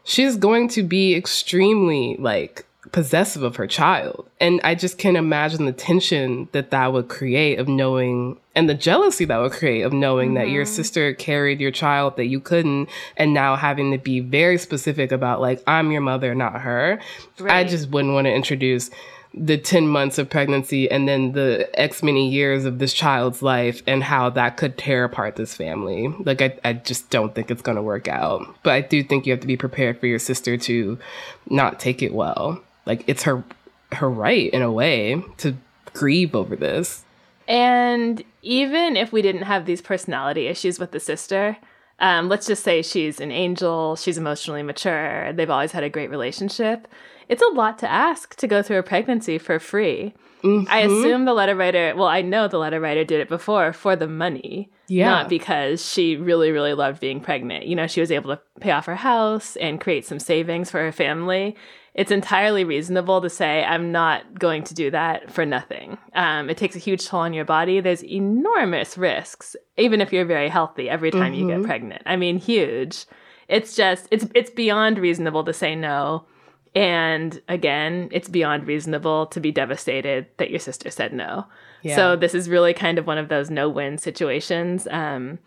she's 0.04 0.36
going 0.36 0.68
to 0.68 0.82
be 0.82 1.14
extremely 1.14 2.16
like 2.18 2.66
possessive 2.92 3.42
of 3.42 3.56
her 3.56 3.66
child. 3.66 4.28
And 4.40 4.60
I 4.64 4.74
just 4.74 4.98
can't 4.98 5.16
imagine 5.16 5.64
the 5.64 5.72
tension 5.72 6.48
that 6.52 6.70
that 6.70 6.92
would 6.92 7.08
create 7.08 7.58
of 7.58 7.68
knowing 7.68 8.38
and 8.58 8.68
the 8.68 8.74
jealousy 8.74 9.24
that 9.24 9.38
would 9.38 9.52
create 9.52 9.82
of 9.82 9.92
knowing 9.92 10.30
mm-hmm. 10.30 10.38
that 10.38 10.48
your 10.48 10.64
mm-hmm. 10.64 10.74
sister 10.74 11.14
carried 11.14 11.60
your 11.60 11.70
child 11.70 12.16
that 12.16 12.26
you 12.26 12.40
couldn't 12.40 12.88
and 13.16 13.32
now 13.32 13.54
having 13.54 13.92
to 13.92 13.98
be 13.98 14.18
very 14.18 14.58
specific 14.58 15.12
about 15.12 15.40
like 15.40 15.62
I'm 15.66 15.92
your 15.92 16.00
mother 16.00 16.34
not 16.34 16.60
her. 16.62 17.00
Right. 17.38 17.58
I 17.58 17.64
just 17.64 17.90
wouldn't 17.90 18.14
want 18.14 18.26
to 18.26 18.34
introduce 18.34 18.90
the 19.32 19.58
10 19.58 19.86
months 19.86 20.18
of 20.18 20.28
pregnancy 20.28 20.90
and 20.90 21.06
then 21.06 21.32
the 21.32 21.70
X 21.78 22.02
many 22.02 22.28
years 22.28 22.64
of 22.64 22.80
this 22.80 22.92
child's 22.92 23.42
life 23.42 23.82
and 23.86 24.02
how 24.02 24.30
that 24.30 24.56
could 24.56 24.76
tear 24.76 25.04
apart 25.04 25.36
this 25.36 25.54
family. 25.54 26.08
Like, 26.20 26.42
I, 26.42 26.58
I 26.64 26.72
just 26.72 27.10
don't 27.10 27.34
think 27.34 27.50
it's 27.50 27.62
going 27.62 27.76
to 27.76 27.82
work 27.82 28.08
out. 28.08 28.42
But 28.62 28.72
I 28.72 28.80
do 28.80 29.04
think 29.04 29.26
you 29.26 29.32
have 29.32 29.40
to 29.40 29.46
be 29.46 29.56
prepared 29.56 30.00
for 30.00 30.06
your 30.06 30.18
sister 30.18 30.56
to 30.56 30.98
not 31.48 31.78
take 31.78 32.02
it 32.02 32.12
well 32.12 32.60
like 32.88 33.04
it's 33.06 33.22
her 33.22 33.44
her 33.92 34.10
right 34.10 34.50
in 34.50 34.62
a 34.62 34.72
way 34.72 35.22
to 35.36 35.54
grieve 35.92 36.34
over 36.34 36.56
this. 36.56 37.04
And 37.46 38.22
even 38.48 38.96
if 38.96 39.12
we 39.12 39.20
didn't 39.20 39.42
have 39.42 39.66
these 39.66 39.82
personality 39.82 40.46
issues 40.46 40.78
with 40.78 40.90
the 40.92 40.98
sister, 40.98 41.58
um, 41.98 42.30
let's 42.30 42.46
just 42.46 42.64
say 42.64 42.80
she's 42.80 43.20
an 43.20 43.30
angel, 43.30 43.94
she's 43.94 44.16
emotionally 44.16 44.62
mature, 44.62 45.34
they've 45.34 45.50
always 45.50 45.72
had 45.72 45.84
a 45.84 45.90
great 45.90 46.08
relationship. 46.08 46.88
It's 47.28 47.42
a 47.42 47.48
lot 47.48 47.78
to 47.80 47.90
ask 47.90 48.36
to 48.36 48.46
go 48.46 48.62
through 48.62 48.78
a 48.78 48.82
pregnancy 48.82 49.36
for 49.36 49.58
free. 49.58 50.14
Mm-hmm. 50.42 50.70
I 50.70 50.78
assume 50.78 51.26
the 51.26 51.34
letter 51.34 51.54
writer, 51.54 51.92
well, 51.94 52.06
I 52.06 52.22
know 52.22 52.48
the 52.48 52.56
letter 52.56 52.80
writer 52.80 53.04
did 53.04 53.20
it 53.20 53.28
before 53.28 53.74
for 53.74 53.96
the 53.96 54.08
money, 54.08 54.70
yeah. 54.86 55.10
not 55.10 55.28
because 55.28 55.84
she 55.84 56.16
really, 56.16 56.50
really 56.50 56.72
loved 56.72 57.00
being 57.00 57.20
pregnant. 57.20 57.66
You 57.66 57.76
know, 57.76 57.86
she 57.86 58.00
was 58.00 58.10
able 58.10 58.34
to 58.34 58.40
pay 58.60 58.70
off 58.70 58.86
her 58.86 58.96
house 58.96 59.56
and 59.56 59.78
create 59.78 60.06
some 60.06 60.20
savings 60.20 60.70
for 60.70 60.78
her 60.78 60.92
family 60.92 61.54
it's 61.98 62.12
entirely 62.12 62.62
reasonable 62.62 63.20
to 63.20 63.28
say, 63.28 63.64
I'm 63.64 63.90
not 63.90 64.38
going 64.38 64.62
to 64.62 64.72
do 64.72 64.88
that 64.92 65.32
for 65.32 65.44
nothing. 65.44 65.98
Um, 66.14 66.48
it 66.48 66.56
takes 66.56 66.76
a 66.76 66.78
huge 66.78 67.08
toll 67.08 67.18
on 67.18 67.34
your 67.34 67.44
body. 67.44 67.80
There's 67.80 68.04
enormous 68.04 68.96
risks, 68.96 69.56
even 69.76 70.00
if 70.00 70.12
you're 70.12 70.24
very 70.24 70.48
healthy, 70.48 70.88
every 70.88 71.10
time 71.10 71.32
mm-hmm. 71.32 71.34
you 71.34 71.48
get 71.48 71.56
mm-hmm. 71.56 71.66
pregnant. 71.66 72.02
I 72.06 72.14
mean, 72.14 72.38
huge. 72.38 73.04
It's 73.48 73.74
just, 73.74 74.06
it's, 74.12 74.26
it's 74.36 74.48
beyond 74.48 75.00
reasonable 75.00 75.42
to 75.42 75.52
say 75.52 75.74
no. 75.74 76.24
And 76.72 77.42
again, 77.48 78.10
it's 78.12 78.28
beyond 78.28 78.68
reasonable 78.68 79.26
to 79.26 79.40
be 79.40 79.50
devastated 79.50 80.26
that 80.36 80.50
your 80.50 80.60
sister 80.60 80.92
said 80.92 81.12
no. 81.12 81.46
Yeah. 81.82 81.96
So 81.96 82.14
this 82.14 82.32
is 82.32 82.48
really 82.48 82.74
kind 82.74 82.98
of 82.98 83.08
one 83.08 83.18
of 83.18 83.28
those 83.28 83.50
no 83.50 83.68
win 83.68 83.98
situations. 83.98 84.86
Um, 84.92 85.40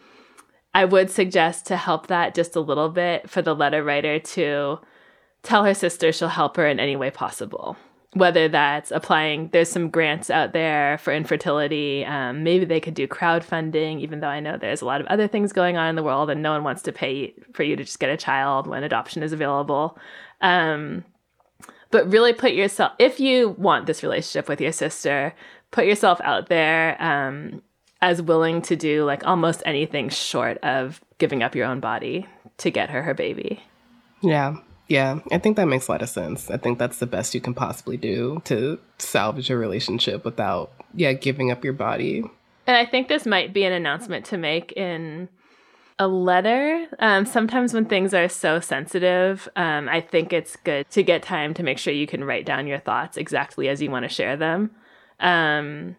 I 0.74 0.84
would 0.84 1.10
suggest 1.10 1.66
to 1.68 1.78
help 1.78 2.08
that 2.08 2.36
just 2.36 2.58
a 2.58 2.60
little 2.60 2.90
bit 2.90 3.30
for 3.30 3.42
the 3.42 3.56
letter 3.56 3.86
writer 3.86 4.20
to 4.20 4.80
tell 5.44 5.66
her 5.66 5.74
sister 5.74 6.12
she'll 6.12 6.28
help 6.28 6.58
her 6.58 6.68
in 6.68 6.80
any 6.80 6.96
way 6.96 7.12
possible. 7.12 7.78
Whether 8.14 8.50
that's 8.50 8.92
applying, 8.92 9.48
there's 9.54 9.70
some 9.70 9.90
grants 9.90 10.30
out 10.30 10.52
there 10.52 10.98
for 10.98 11.14
infertility. 11.14 12.04
Um, 12.04 12.44
maybe 12.44 12.66
they 12.66 12.82
could 12.82 12.94
do 12.94 13.08
crowdfunding, 13.08 14.02
even 14.02 14.20
though 14.20 14.28
I 14.28 14.42
know 14.42 14.58
there's 14.58 14.82
a 14.82 14.86
lot 14.86 15.00
of 15.00 15.08
other 15.08 15.30
things 15.30 15.54
going 15.54 15.78
on 15.78 15.88
in 15.88 15.96
the 15.96 16.04
world 16.04 16.30
and 16.30 16.42
no 16.42 16.52
one 16.52 16.66
wants 16.66 16.82
to 16.84 16.92
pay 16.92 17.34
for 17.54 17.64
you 17.64 17.78
to 17.78 17.86
just 17.86 18.00
get 18.00 18.10
a 18.10 18.18
child 18.18 18.68
when 18.68 18.84
adoption 18.84 19.24
is 19.24 19.32
available. 19.32 19.98
Um, 20.42 21.06
but 21.90 22.12
really 22.12 22.34
put 22.34 22.52
yourself, 22.52 22.92
if 23.00 23.20
you 23.20 23.50
want 23.50 23.86
this 23.86 24.04
relationship 24.04 24.50
with 24.50 24.60
your 24.60 24.74
sister, 24.74 25.34
put 25.72 25.86
yourself 25.86 26.20
out 26.22 26.50
there 26.50 27.02
um, 27.02 27.62
as 28.02 28.22
willing 28.22 28.62
to 28.64 28.76
do 28.76 29.06
like 29.06 29.26
almost 29.26 29.64
anything 29.66 30.10
short 30.10 30.58
of 30.64 31.02
giving 31.18 31.44
up 31.44 31.56
your 31.56 31.68
own 31.68 31.80
body 31.80 32.28
to 32.58 32.72
get 32.72 32.90
her 32.90 33.04
her 33.04 33.14
baby. 33.14 33.64
Yeah. 34.22 34.58
Yeah, 34.88 35.20
I 35.32 35.38
think 35.38 35.56
that 35.56 35.68
makes 35.68 35.88
a 35.88 35.92
lot 35.92 36.02
of 36.02 36.10
sense. 36.10 36.52
I 36.52 36.58
think 36.58 36.78
that's 36.78 36.98
the 36.98 37.08
best 37.08 37.34
you 37.34 37.42
can 37.42 37.54
possibly 37.54 37.98
do 37.98 38.42
to 38.46 38.80
salvage 38.98 39.50
a 39.50 39.58
relationship 39.58 40.26
without, 40.26 40.72
yeah, 40.94 41.14
giving 41.14 41.50
up 41.50 41.64
your 41.64 41.74
body. 41.74 42.24
And 42.68 42.78
I 42.78 42.86
think 42.86 43.08
this 43.08 43.26
might 43.26 43.54
be 43.54 43.64
an 43.64 43.74
announcement 43.74 44.26
to 44.28 44.38
make 44.38 44.74
in 44.74 45.30
a 45.98 46.08
letter. 46.08 46.88
Um, 47.00 47.26
sometimes 47.26 47.74
when 47.74 47.86
things 47.86 48.14
are 48.14 48.28
so 48.28 48.60
sensitive, 48.60 49.48
um, 49.56 49.88
I 49.88 50.02
think 50.02 50.34
it's 50.34 50.56
good 50.56 50.90
to 50.90 51.04
get 51.04 51.24
time 51.24 51.54
to 51.54 51.64
make 51.64 51.78
sure 51.78 51.94
you 51.94 52.08
can 52.08 52.24
write 52.24 52.46
down 52.46 52.68
your 52.68 52.80
thoughts 52.80 53.18
exactly 53.18 53.70
as 53.70 53.82
you 53.82 53.92
want 53.92 54.04
to 54.04 54.10
share 54.10 54.36
them. 54.36 54.72
Um, 55.20 55.96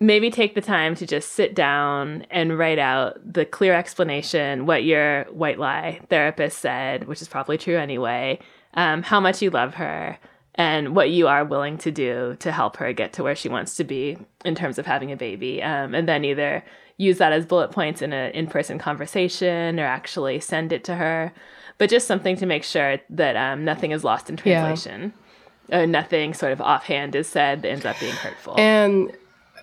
maybe 0.00 0.30
take 0.30 0.54
the 0.54 0.60
time 0.62 0.94
to 0.96 1.06
just 1.06 1.32
sit 1.32 1.54
down 1.54 2.26
and 2.30 2.58
write 2.58 2.78
out 2.78 3.18
the 3.32 3.44
clear 3.44 3.74
explanation 3.74 4.64
what 4.64 4.82
your 4.82 5.24
white 5.24 5.58
lie 5.58 6.00
therapist 6.08 6.58
said, 6.58 7.06
which 7.06 7.20
is 7.20 7.28
probably 7.28 7.58
true 7.58 7.76
anyway, 7.76 8.38
um, 8.74 9.02
how 9.02 9.20
much 9.20 9.42
you 9.42 9.50
love 9.50 9.74
her, 9.74 10.18
and 10.54 10.96
what 10.96 11.10
you 11.10 11.28
are 11.28 11.44
willing 11.44 11.78
to 11.78 11.90
do 11.90 12.36
to 12.40 12.50
help 12.50 12.78
her 12.78 12.92
get 12.92 13.12
to 13.12 13.22
where 13.22 13.36
she 13.36 13.48
wants 13.48 13.76
to 13.76 13.84
be 13.84 14.16
in 14.44 14.54
terms 14.54 14.78
of 14.78 14.86
having 14.86 15.12
a 15.12 15.16
baby. 15.16 15.62
Um, 15.62 15.94
and 15.94 16.08
then 16.08 16.24
either 16.24 16.64
use 16.96 17.18
that 17.18 17.32
as 17.32 17.46
bullet 17.46 17.70
points 17.70 18.02
in 18.02 18.12
an 18.12 18.32
in 18.32 18.46
person 18.46 18.78
conversation 18.78 19.78
or 19.78 19.84
actually 19.84 20.40
send 20.40 20.72
it 20.72 20.82
to 20.84 20.94
her. 20.96 21.32
But 21.78 21.88
just 21.88 22.06
something 22.06 22.36
to 22.36 22.46
make 22.46 22.64
sure 22.64 22.98
that 23.10 23.36
um, 23.36 23.64
nothing 23.64 23.90
is 23.90 24.04
lost 24.04 24.28
in 24.28 24.36
translation. 24.36 25.12
Yeah. 25.68 25.84
nothing 25.86 26.34
sort 26.34 26.52
of 26.52 26.60
offhand 26.60 27.14
is 27.14 27.28
said 27.28 27.62
that 27.62 27.68
ends 27.70 27.86
up 27.86 27.98
being 28.00 28.12
hurtful. 28.12 28.58
And 28.58 29.16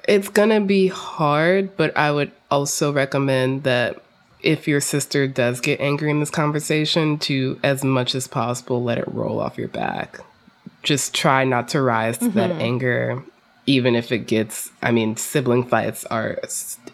it's 0.08 0.30
gonna 0.30 0.62
be 0.62 0.88
hard, 0.88 1.76
but 1.76 1.96
I 1.98 2.12
would 2.12 2.32
also 2.50 2.92
recommend 2.94 3.64
that 3.64 4.02
if 4.42 4.68
your 4.68 4.80
sister 4.80 5.28
does 5.28 5.60
get 5.60 5.82
angry 5.82 6.10
in 6.10 6.20
this 6.20 6.30
conversation, 6.30 7.18
to 7.20 7.60
as 7.64 7.84
much 7.84 8.16
as 8.16 8.28
possible 8.28 8.82
let 8.82 8.98
it 8.98 9.08
roll 9.08 9.40
off 9.40 9.58
your 9.58 9.68
back. 9.68 10.22
Just 10.84 11.14
try 11.14 11.44
not 11.44 11.68
to 11.70 11.82
rise 11.82 12.18
to 12.20 12.26
mm-hmm. 12.26 12.38
that 12.38 12.52
anger, 12.52 13.24
even 13.66 13.96
if 13.96 14.12
it 14.12 14.20
gets. 14.20 14.72
I 14.82 14.92
mean, 14.92 15.18
sibling 15.18 15.66
fights 15.66 16.06
are 16.06 16.40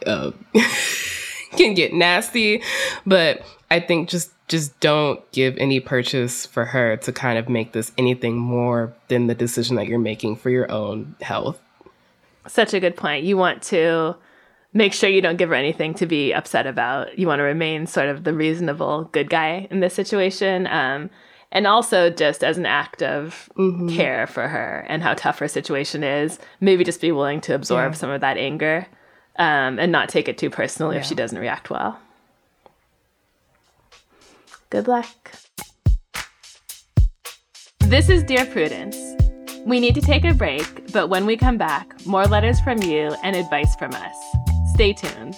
uh, 0.07 0.31
can 1.51 1.75
get 1.75 1.93
nasty, 1.93 2.63
but 3.05 3.43
I 3.69 3.79
think 3.79 4.09
just 4.09 4.31
just 4.47 4.77
don't 4.79 5.19
give 5.31 5.57
any 5.57 5.79
purchase 5.79 6.45
for 6.45 6.65
her 6.65 6.97
to 6.97 7.11
kind 7.11 7.37
of 7.37 7.47
make 7.49 7.73
this 7.73 7.91
anything 7.97 8.37
more 8.37 8.93
than 9.07 9.27
the 9.27 9.35
decision 9.35 9.75
that 9.75 9.87
you're 9.87 9.99
making 9.99 10.35
for 10.35 10.49
your 10.49 10.71
own 10.71 11.15
health 11.21 11.59
such 12.47 12.73
a 12.73 12.79
good 12.79 12.95
point. 12.95 13.23
You 13.23 13.37
want 13.37 13.61
to 13.63 14.15
make 14.73 14.93
sure 14.93 15.09
you 15.09 15.21
don't 15.21 15.37
give 15.37 15.49
her 15.49 15.55
anything 15.55 15.93
to 15.95 16.05
be 16.05 16.33
upset 16.33 16.65
about. 16.65 17.17
You 17.17 17.27
want 17.27 17.39
to 17.39 17.43
remain 17.43 17.85
sort 17.85 18.09
of 18.09 18.23
the 18.23 18.33
reasonable 18.33 19.05
good 19.11 19.29
guy 19.29 19.67
in 19.69 19.79
this 19.79 19.93
situation. 19.93 20.67
Um, 20.67 21.09
and 21.51 21.67
also 21.67 22.09
just 22.09 22.43
as 22.43 22.57
an 22.57 22.65
act 22.65 23.03
of 23.03 23.49
mm-hmm. 23.55 23.89
care 23.89 24.25
for 24.25 24.47
her 24.47 24.85
and 24.89 25.03
how 25.03 25.13
tough 25.13 25.37
her 25.37 25.47
situation 25.47 26.03
is, 26.03 26.39
maybe 26.59 26.83
just 26.83 26.99
be 26.99 27.11
willing 27.11 27.39
to 27.41 27.53
absorb 27.53 27.93
yeah. 27.93 27.97
some 27.97 28.09
of 28.09 28.21
that 28.21 28.37
anger 28.37 28.87
um, 29.37 29.77
and 29.77 29.91
not 29.91 30.09
take 30.09 30.27
it 30.27 30.37
too 30.37 30.49
personally 30.49 30.95
yeah. 30.95 31.01
if 31.01 31.07
she 31.07 31.15
doesn't 31.15 31.37
react 31.37 31.69
well. 31.69 31.99
Good 34.71 34.87
luck. 34.87 35.31
This 37.81 38.09
is 38.09 38.23
Dear 38.23 38.47
Prudence. 38.47 39.22
We 39.65 39.79
need 39.79 39.95
to 39.95 40.01
take 40.01 40.25
a 40.25 40.33
break, 40.33 40.91
but 40.91 41.07
when 41.07 41.25
we 41.25 41.37
come 41.37 41.57
back, 41.57 42.05
more 42.05 42.25
letters 42.25 42.59
from 42.59 42.83
you 42.83 43.15
and 43.23 43.33
advice 43.33 43.73
from 43.77 43.93
us. 43.93 44.15
Stay 44.73 44.91
tuned. 44.91 45.35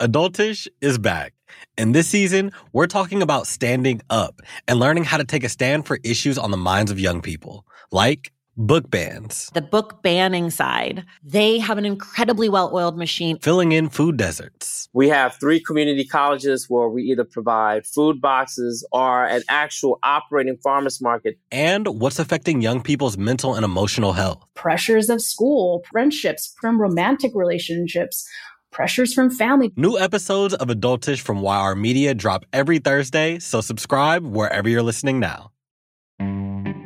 Adultish 0.00 0.66
is 0.80 0.98
back. 0.98 1.32
And 1.78 1.94
this 1.94 2.08
season, 2.08 2.50
we're 2.72 2.88
talking 2.88 3.22
about 3.22 3.46
standing 3.46 4.02
up 4.10 4.40
and 4.66 4.80
learning 4.80 5.04
how 5.04 5.18
to 5.18 5.24
take 5.24 5.44
a 5.44 5.48
stand 5.48 5.86
for 5.86 6.00
issues 6.02 6.38
on 6.38 6.50
the 6.50 6.56
minds 6.56 6.90
of 6.90 6.98
young 6.98 7.22
people, 7.22 7.64
like 7.92 8.32
book 8.56 8.90
bans, 8.90 9.50
the 9.54 9.62
book 9.62 10.02
banning 10.02 10.50
side. 10.50 11.04
They 11.22 11.58
have 11.58 11.78
an 11.78 11.84
incredibly 11.84 12.48
well 12.48 12.70
oiled 12.72 12.96
machine, 12.96 13.38
filling 13.38 13.72
in 13.72 13.88
food 13.88 14.16
deserts. 14.16 14.88
We 14.92 15.08
have 15.08 15.36
three 15.40 15.60
community 15.60 16.04
colleges 16.04 16.66
where 16.68 16.88
we 16.88 17.02
either 17.04 17.24
provide 17.24 17.86
food 17.86 18.20
boxes 18.20 18.86
or 18.92 19.24
an 19.24 19.42
actual 19.48 19.98
operating 20.02 20.56
farmers 20.62 21.00
market. 21.00 21.38
And 21.50 21.86
what's 22.00 22.18
affecting 22.18 22.60
young 22.60 22.82
people's 22.82 23.18
mental 23.18 23.54
and 23.54 23.64
emotional 23.64 24.12
health? 24.12 24.44
Pressures 24.54 25.08
of 25.08 25.20
school, 25.20 25.82
friendships, 25.90 26.54
from 26.60 26.80
romantic 26.80 27.32
relationships 27.34 28.28
pressures 28.74 29.14
from 29.14 29.30
family. 29.30 29.72
New 29.76 29.96
episodes 29.96 30.52
of 30.52 30.66
Adultish 30.66 31.20
from 31.20 31.42
YR 31.42 31.76
Media 31.76 32.12
drop 32.12 32.44
every 32.52 32.80
Thursday, 32.80 33.38
so 33.38 33.60
subscribe 33.60 34.26
wherever 34.26 34.68
you're 34.68 34.82
listening 34.82 35.20
now. 35.20 35.52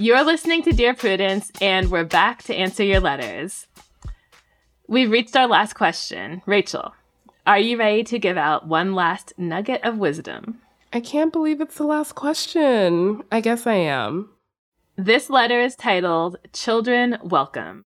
You're 0.00 0.24
listening 0.24 0.62
to 0.62 0.72
Dear 0.72 0.94
Prudence, 0.94 1.52
and 1.60 1.90
we're 1.90 2.04
back 2.04 2.42
to 2.44 2.54
answer 2.54 2.82
your 2.82 3.00
letters. 3.00 3.66
We've 4.88 5.10
reached 5.10 5.36
our 5.36 5.46
last 5.46 5.74
question. 5.74 6.40
Rachelle, 6.46 6.92
are 7.46 7.58
you 7.58 7.76
ready 7.76 8.02
to 8.04 8.18
give 8.18 8.38
out 8.38 8.66
one 8.66 8.94
last 8.94 9.34
nugget 9.36 9.84
of 9.84 9.98
wisdom? 9.98 10.62
I 10.90 11.00
can't 11.00 11.34
believe 11.34 11.60
it's 11.60 11.76
the 11.76 11.84
last 11.84 12.14
question. 12.14 13.24
I 13.30 13.42
guess 13.42 13.66
I 13.66 13.74
am. 13.74 14.30
This 14.96 15.28
letter 15.28 15.60
is 15.60 15.76
titled 15.76 16.38
Children 16.54 17.18
Welcome. 17.22 17.84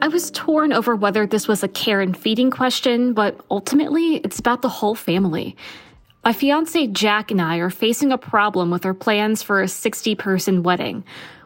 I 0.00 0.06
was 0.06 0.30
torn 0.30 0.72
over 0.72 0.94
whether 0.94 1.26
this 1.26 1.48
was 1.48 1.64
a 1.64 1.68
care 1.68 2.00
and 2.00 2.16
feeding 2.16 2.52
question, 2.52 3.14
but 3.14 3.40
ultimately, 3.50 4.16
it's 4.18 4.38
about 4.38 4.62
the 4.62 4.68
whole 4.68 4.94
family. 4.94 5.56
My 6.24 6.32
fiance 6.32 6.86
Jack 6.88 7.32
and 7.32 7.42
I 7.42 7.56
are 7.56 7.70
facing 7.70 8.12
a 8.12 8.18
problem 8.18 8.70
with 8.70 8.86
our 8.86 8.94
plans 8.94 9.42
for 9.42 9.60
a 9.60 9.66
60 9.66 10.14
person 10.14 10.62
wedding. 10.62 11.02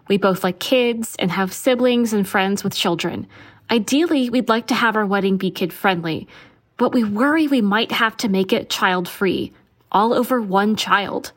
We 0.08 0.18
both 0.18 0.44
like 0.44 0.58
kids 0.58 1.16
and 1.18 1.30
have 1.30 1.50
siblings 1.50 2.12
and 2.12 2.28
friends 2.28 2.62
with 2.62 2.74
children. 2.74 3.26
Ideally, 3.70 4.28
we'd 4.28 4.50
like 4.50 4.66
to 4.66 4.74
have 4.74 4.96
our 4.96 5.06
wedding 5.06 5.38
be 5.38 5.50
kid 5.50 5.72
friendly, 5.72 6.28
but 6.76 6.92
we 6.92 7.04
worry 7.04 7.48
we 7.48 7.62
might 7.62 7.92
have 7.92 8.18
to 8.18 8.28
make 8.28 8.52
it 8.52 8.68
child 8.68 9.08
free, 9.08 9.52
all 9.90 10.12
over 10.12 10.42
one 10.42 10.76
child. 10.76 11.32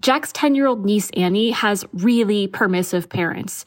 Jack's 0.00 0.32
10 0.32 0.54
year 0.54 0.66
old 0.66 0.86
niece 0.86 1.10
Annie 1.10 1.50
has 1.50 1.84
really 1.92 2.46
permissive 2.46 3.10
parents 3.10 3.66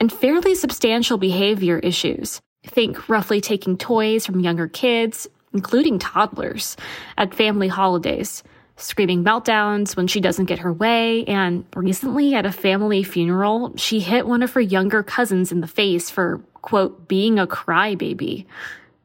and 0.00 0.12
fairly 0.12 0.54
substantial 0.54 1.18
behavior 1.18 1.78
issues. 1.78 2.40
Think 2.66 3.08
roughly 3.08 3.40
taking 3.40 3.76
toys 3.76 4.24
from 4.26 4.40
younger 4.40 4.68
kids, 4.68 5.28
including 5.52 5.98
toddlers, 5.98 6.76
at 7.16 7.34
family 7.34 7.68
holidays, 7.68 8.42
screaming 8.76 9.22
meltdowns 9.22 9.96
when 9.96 10.06
she 10.06 10.20
doesn't 10.20 10.46
get 10.46 10.58
her 10.58 10.72
way, 10.72 11.24
and 11.26 11.64
recently 11.76 12.34
at 12.34 12.46
a 12.46 12.52
family 12.52 13.02
funeral, 13.02 13.72
she 13.76 14.00
hit 14.00 14.26
one 14.26 14.42
of 14.42 14.52
her 14.52 14.60
younger 14.60 15.02
cousins 15.02 15.52
in 15.52 15.60
the 15.60 15.66
face 15.66 16.10
for, 16.10 16.40
quote, 16.62 17.06
being 17.06 17.38
a 17.38 17.46
crybaby. 17.46 18.46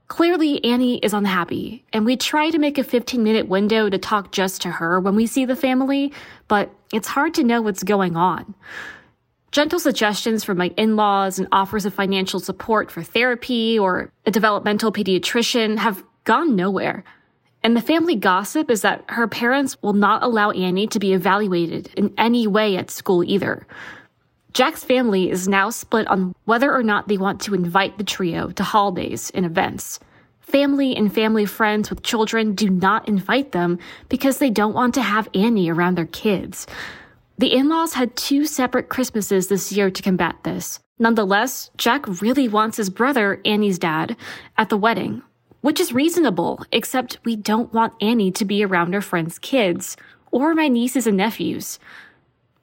Clearly, 0.07 0.63
Annie 0.63 0.97
is 0.97 1.13
unhappy, 1.13 1.85
and 1.93 2.03
we 2.03 2.17
try 2.17 2.49
to 2.49 2.57
make 2.57 2.79
a 2.79 2.83
15 2.83 3.21
minute 3.21 3.47
window 3.47 3.89
to 3.89 3.97
talk 3.99 4.31
just 4.31 4.61
to 4.63 4.71
her 4.71 4.99
when 4.99 5.15
we 5.15 5.27
see 5.27 5.45
the 5.45 5.55
family, 5.55 6.11
but 6.47 6.71
it's 6.91 7.07
hard 7.07 7.35
to 7.35 7.43
know 7.43 7.61
what's 7.61 7.83
going 7.83 8.15
on. 8.15 8.55
Gentle 9.51 9.79
suggestions 9.79 10.43
from 10.43 10.59
my 10.59 10.67
in 10.77 10.95
laws 10.95 11.39
and 11.39 11.47
offers 11.51 11.85
of 11.85 11.93
financial 11.93 12.39
support 12.39 12.91
for 12.91 13.01
therapy 13.01 13.79
or 13.79 14.11
a 14.25 14.31
developmental 14.31 14.91
pediatrician 14.91 15.77
have 15.77 16.03
gone 16.23 16.55
nowhere. 16.55 17.03
And 17.63 17.75
the 17.75 17.81
family 17.81 18.15
gossip 18.15 18.69
is 18.69 18.83
that 18.83 19.03
her 19.09 19.27
parents 19.27 19.75
will 19.81 19.93
not 19.93 20.23
allow 20.23 20.51
Annie 20.51 20.87
to 20.87 20.99
be 20.99 21.13
evaluated 21.13 21.89
in 21.97 22.13
any 22.17 22.47
way 22.47 22.77
at 22.77 22.91
school 22.91 23.23
either. 23.23 23.65
Jack's 24.53 24.83
family 24.83 25.29
is 25.29 25.47
now 25.47 25.69
split 25.69 26.07
on 26.07 26.33
whether 26.45 26.73
or 26.73 26.83
not 26.83 27.07
they 27.07 27.17
want 27.17 27.41
to 27.41 27.53
invite 27.53 27.97
the 27.97 28.03
trio 28.03 28.49
to 28.51 28.63
holidays 28.63 29.29
and 29.31 29.45
events. 29.45 29.99
Family 30.41 30.95
and 30.95 31.13
family 31.13 31.45
friends 31.45 31.89
with 31.89 32.01
children 32.01 32.55
do 32.55 32.69
not 32.69 33.07
invite 33.07 33.51
them 33.51 33.77
because 34.09 34.37
they 34.37 34.49
don't 34.49 34.73
want 34.73 34.93
to 34.95 35.01
have 35.01 35.29
Annie 35.33 35.69
around 35.69 35.95
their 35.95 36.07
kids. 36.07 36.65
The 37.39 37.53
in 37.53 37.69
laws 37.69 37.93
had 37.93 38.17
two 38.17 38.45
separate 38.45 38.89
Christmases 38.89 39.47
this 39.47 39.71
year 39.71 39.89
to 39.89 40.01
combat 40.01 40.35
this. 40.43 40.81
Nonetheless, 40.99 41.71
Jack 41.77 42.05
really 42.21 42.49
wants 42.49 42.75
his 42.75 42.89
brother, 42.89 43.39
Annie's 43.45 43.79
dad, 43.79 44.17
at 44.57 44.67
the 44.67 44.75
wedding, 44.75 45.21
which 45.61 45.79
is 45.79 45.93
reasonable, 45.93 46.65
except 46.73 47.23
we 47.23 47.37
don't 47.37 47.73
want 47.73 47.93
Annie 48.01 48.31
to 48.31 48.43
be 48.43 48.61
around 48.65 48.91
her 48.91 48.99
friends' 48.99 49.39
kids 49.39 49.95
or 50.31 50.53
my 50.53 50.67
nieces 50.67 51.07
and 51.07 51.15
nephews. 51.15 51.79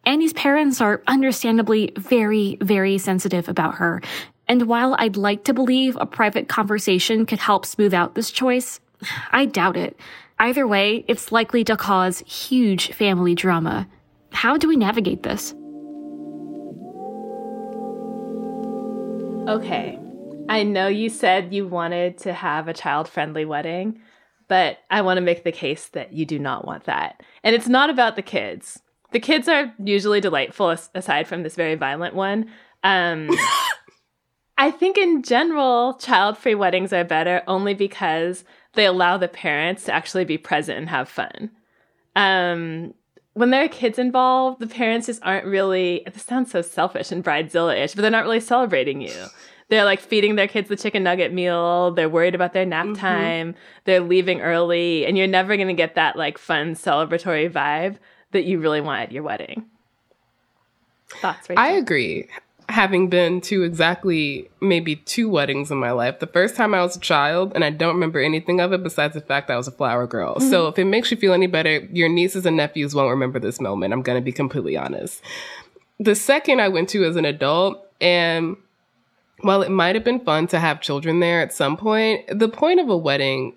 Annie's 0.04 0.34
parents 0.34 0.78
are 0.82 1.02
understandably 1.06 1.94
very, 1.96 2.58
very 2.60 2.98
sensitive 2.98 3.48
about 3.48 3.76
her, 3.76 4.02
and 4.46 4.68
while 4.68 4.94
I'd 4.98 5.16
like 5.16 5.44
to 5.44 5.54
believe 5.54 5.96
a 5.96 6.04
private 6.04 6.50
conversation 6.50 7.24
could 7.24 7.38
help 7.38 7.64
smooth 7.64 7.94
out 7.94 8.14
this 8.14 8.30
choice, 8.30 8.80
I 9.32 9.46
doubt 9.46 9.78
it. 9.78 9.98
Either 10.38 10.66
way, 10.66 11.02
it's 11.08 11.32
likely 11.32 11.64
to 11.64 11.78
cause 11.78 12.18
huge 12.26 12.92
family 12.92 13.34
drama. 13.34 13.88
How 14.36 14.58
do 14.58 14.68
we 14.68 14.76
navigate 14.76 15.22
this? 15.22 15.54
Okay. 19.48 19.98
I 20.50 20.62
know 20.62 20.88
you 20.88 21.08
said 21.08 21.54
you 21.54 21.66
wanted 21.66 22.18
to 22.18 22.34
have 22.34 22.68
a 22.68 22.74
child 22.74 23.08
friendly 23.08 23.46
wedding, 23.46 23.98
but 24.46 24.80
I 24.90 25.00
want 25.00 25.16
to 25.16 25.22
make 25.22 25.42
the 25.42 25.52
case 25.52 25.88
that 25.88 26.12
you 26.12 26.26
do 26.26 26.38
not 26.38 26.66
want 26.66 26.84
that. 26.84 27.22
And 27.42 27.56
it's 27.56 27.66
not 27.66 27.88
about 27.88 28.14
the 28.14 28.22
kids. 28.22 28.78
The 29.12 29.20
kids 29.20 29.48
are 29.48 29.72
usually 29.82 30.20
delightful, 30.20 30.76
aside 30.94 31.26
from 31.26 31.42
this 31.42 31.54
very 31.54 31.74
violent 31.74 32.14
one. 32.14 32.50
Um, 32.84 33.30
I 34.58 34.70
think 34.70 34.98
in 34.98 35.22
general, 35.22 35.94
child 35.94 36.36
free 36.36 36.54
weddings 36.54 36.92
are 36.92 37.04
better 37.04 37.42
only 37.46 37.72
because 37.72 38.44
they 38.74 38.84
allow 38.84 39.16
the 39.16 39.28
parents 39.28 39.84
to 39.84 39.94
actually 39.94 40.26
be 40.26 40.36
present 40.36 40.78
and 40.78 40.90
have 40.90 41.08
fun. 41.08 41.50
Um, 42.14 42.92
when 43.36 43.50
there 43.50 43.62
are 43.62 43.68
kids 43.68 43.98
involved, 43.98 44.60
the 44.60 44.66
parents 44.66 45.08
just 45.08 45.22
aren't 45.22 45.44
really, 45.44 46.02
this 46.10 46.22
sounds 46.22 46.50
so 46.50 46.62
selfish 46.62 47.12
and 47.12 47.22
bridezilla 47.22 47.78
ish, 47.78 47.94
but 47.94 48.00
they're 48.00 48.10
not 48.10 48.24
really 48.24 48.40
celebrating 48.40 49.02
you. 49.02 49.12
They're 49.68 49.84
like 49.84 50.00
feeding 50.00 50.36
their 50.36 50.48
kids 50.48 50.70
the 50.70 50.76
chicken 50.76 51.02
nugget 51.02 51.34
meal. 51.34 51.90
They're 51.90 52.08
worried 52.08 52.34
about 52.34 52.54
their 52.54 52.64
nap 52.64 52.86
mm-hmm. 52.86 52.94
time. 52.94 53.54
They're 53.84 54.00
leaving 54.00 54.40
early. 54.40 55.04
And 55.04 55.18
you're 55.18 55.26
never 55.26 55.54
going 55.56 55.68
to 55.68 55.74
get 55.74 55.96
that 55.96 56.16
like 56.16 56.38
fun 56.38 56.74
celebratory 56.76 57.50
vibe 57.50 57.96
that 58.32 58.44
you 58.44 58.58
really 58.58 58.80
want 58.80 59.02
at 59.02 59.12
your 59.12 59.22
wedding. 59.22 59.66
Thoughts, 61.20 61.48
Rachelle? 61.48 61.58
I 61.58 61.72
agree 61.72 62.28
having 62.68 63.08
been 63.08 63.40
to 63.40 63.62
exactly 63.62 64.50
maybe 64.60 64.96
two 64.96 65.28
weddings 65.28 65.70
in 65.70 65.78
my 65.78 65.92
life. 65.92 66.18
The 66.18 66.26
first 66.26 66.56
time 66.56 66.74
I 66.74 66.82
was 66.82 66.96
a 66.96 67.00
child, 67.00 67.52
and 67.54 67.64
I 67.64 67.70
don't 67.70 67.94
remember 67.94 68.18
anything 68.18 68.60
of 68.60 68.72
it 68.72 68.82
besides 68.82 69.14
the 69.14 69.20
fact 69.20 69.48
that 69.48 69.54
I 69.54 69.56
was 69.56 69.68
a 69.68 69.72
flower 69.72 70.06
girl. 70.06 70.34
Mm-hmm. 70.34 70.50
So 70.50 70.68
if 70.68 70.78
it 70.78 70.84
makes 70.84 71.10
you 71.10 71.16
feel 71.16 71.32
any 71.32 71.46
better, 71.46 71.78
your 71.92 72.08
nieces 72.08 72.44
and 72.44 72.56
nephews 72.56 72.94
won't 72.94 73.10
remember 73.10 73.38
this 73.38 73.60
moment. 73.60 73.92
I'm 73.92 74.02
going 74.02 74.18
to 74.18 74.24
be 74.24 74.32
completely 74.32 74.76
honest. 74.76 75.22
The 75.98 76.14
second 76.14 76.60
I 76.60 76.68
went 76.68 76.88
to 76.90 77.04
as 77.04 77.16
an 77.16 77.24
adult, 77.24 77.86
and 78.00 78.56
while 79.40 79.62
it 79.62 79.70
might 79.70 79.94
have 79.94 80.04
been 80.04 80.20
fun 80.20 80.46
to 80.48 80.58
have 80.58 80.80
children 80.80 81.20
there 81.20 81.40
at 81.40 81.52
some 81.52 81.76
point, 81.76 82.26
the 82.36 82.48
point 82.48 82.80
of 82.80 82.88
a 82.88 82.96
wedding, 82.96 83.54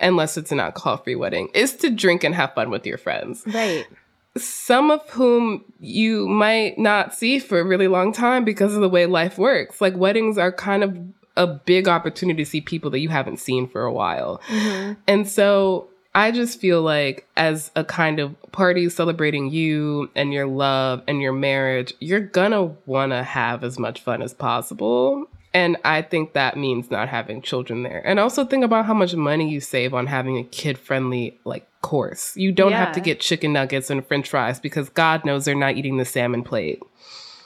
unless 0.00 0.36
it's 0.36 0.50
an 0.50 0.60
alcohol 0.60 0.96
free 0.96 1.14
wedding, 1.14 1.48
is 1.52 1.76
to 1.76 1.90
drink 1.90 2.24
and 2.24 2.34
have 2.34 2.54
fun 2.54 2.70
with 2.70 2.86
your 2.86 2.98
friends. 2.98 3.42
Right 3.46 3.86
some 4.36 4.90
of 4.90 5.08
whom 5.10 5.64
you 5.80 6.28
might 6.28 6.78
not 6.78 7.14
see 7.14 7.38
for 7.38 7.58
a 7.58 7.64
really 7.64 7.88
long 7.88 8.12
time 8.12 8.44
because 8.44 8.74
of 8.74 8.80
the 8.80 8.88
way 8.88 9.06
life 9.06 9.38
works. 9.38 9.80
Like 9.80 9.96
weddings 9.96 10.38
are 10.38 10.52
kind 10.52 10.84
of 10.84 10.96
a 11.36 11.46
big 11.46 11.88
opportunity 11.88 12.44
to 12.44 12.50
see 12.50 12.60
people 12.60 12.90
that 12.90 13.00
you 13.00 13.08
haven't 13.08 13.38
seen 13.38 13.68
for 13.68 13.82
a 13.82 13.92
while. 13.92 14.40
Mm-hmm. 14.48 15.00
And 15.08 15.28
so 15.28 15.88
I 16.14 16.32
just 16.32 16.60
feel 16.60 16.82
like 16.82 17.26
as 17.36 17.70
a 17.76 17.84
kind 17.84 18.18
of 18.18 18.34
party 18.52 18.88
celebrating 18.88 19.50
you 19.50 20.10
and 20.14 20.32
your 20.32 20.46
love 20.46 21.02
and 21.06 21.20
your 21.20 21.32
marriage, 21.32 21.94
you're 22.00 22.20
gonna 22.20 22.74
wanna 22.86 23.22
have 23.22 23.62
as 23.64 23.78
much 23.78 24.00
fun 24.00 24.22
as 24.22 24.34
possible. 24.34 25.26
And 25.52 25.76
I 25.84 26.02
think 26.02 26.32
that 26.32 26.56
means 26.56 26.90
not 26.90 27.08
having 27.08 27.42
children 27.42 27.82
there. 27.82 28.02
And 28.06 28.20
also 28.20 28.44
think 28.44 28.64
about 28.64 28.86
how 28.86 28.94
much 28.94 29.14
money 29.14 29.50
you 29.50 29.60
save 29.60 29.94
on 29.94 30.06
having 30.06 30.36
a 30.36 30.44
kid 30.44 30.78
friendly 30.78 31.38
like 31.44 31.66
course. 31.82 32.36
You 32.36 32.52
don't 32.52 32.72
have 32.72 32.92
to 32.92 33.00
get 33.00 33.20
chicken 33.20 33.52
nuggets 33.52 33.90
and 33.90 34.06
french 34.06 34.28
fries 34.28 34.60
because 34.60 34.88
God 34.88 35.24
knows 35.24 35.44
they're 35.44 35.54
not 35.54 35.76
eating 35.76 35.96
the 35.96 36.04
salmon 36.04 36.42
plate. 36.42 36.82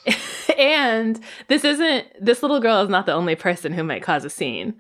and 0.59 1.21
this 1.49 1.65
isn't 1.65 2.07
this 2.21 2.43
little 2.43 2.61
girl 2.61 2.83
is 2.83 2.89
not 2.89 3.07
the 3.07 3.13
only 3.13 3.35
person 3.35 3.73
who 3.73 3.83
might 3.83 4.03
cause 4.03 4.25
a 4.25 4.31
scene. 4.31 4.75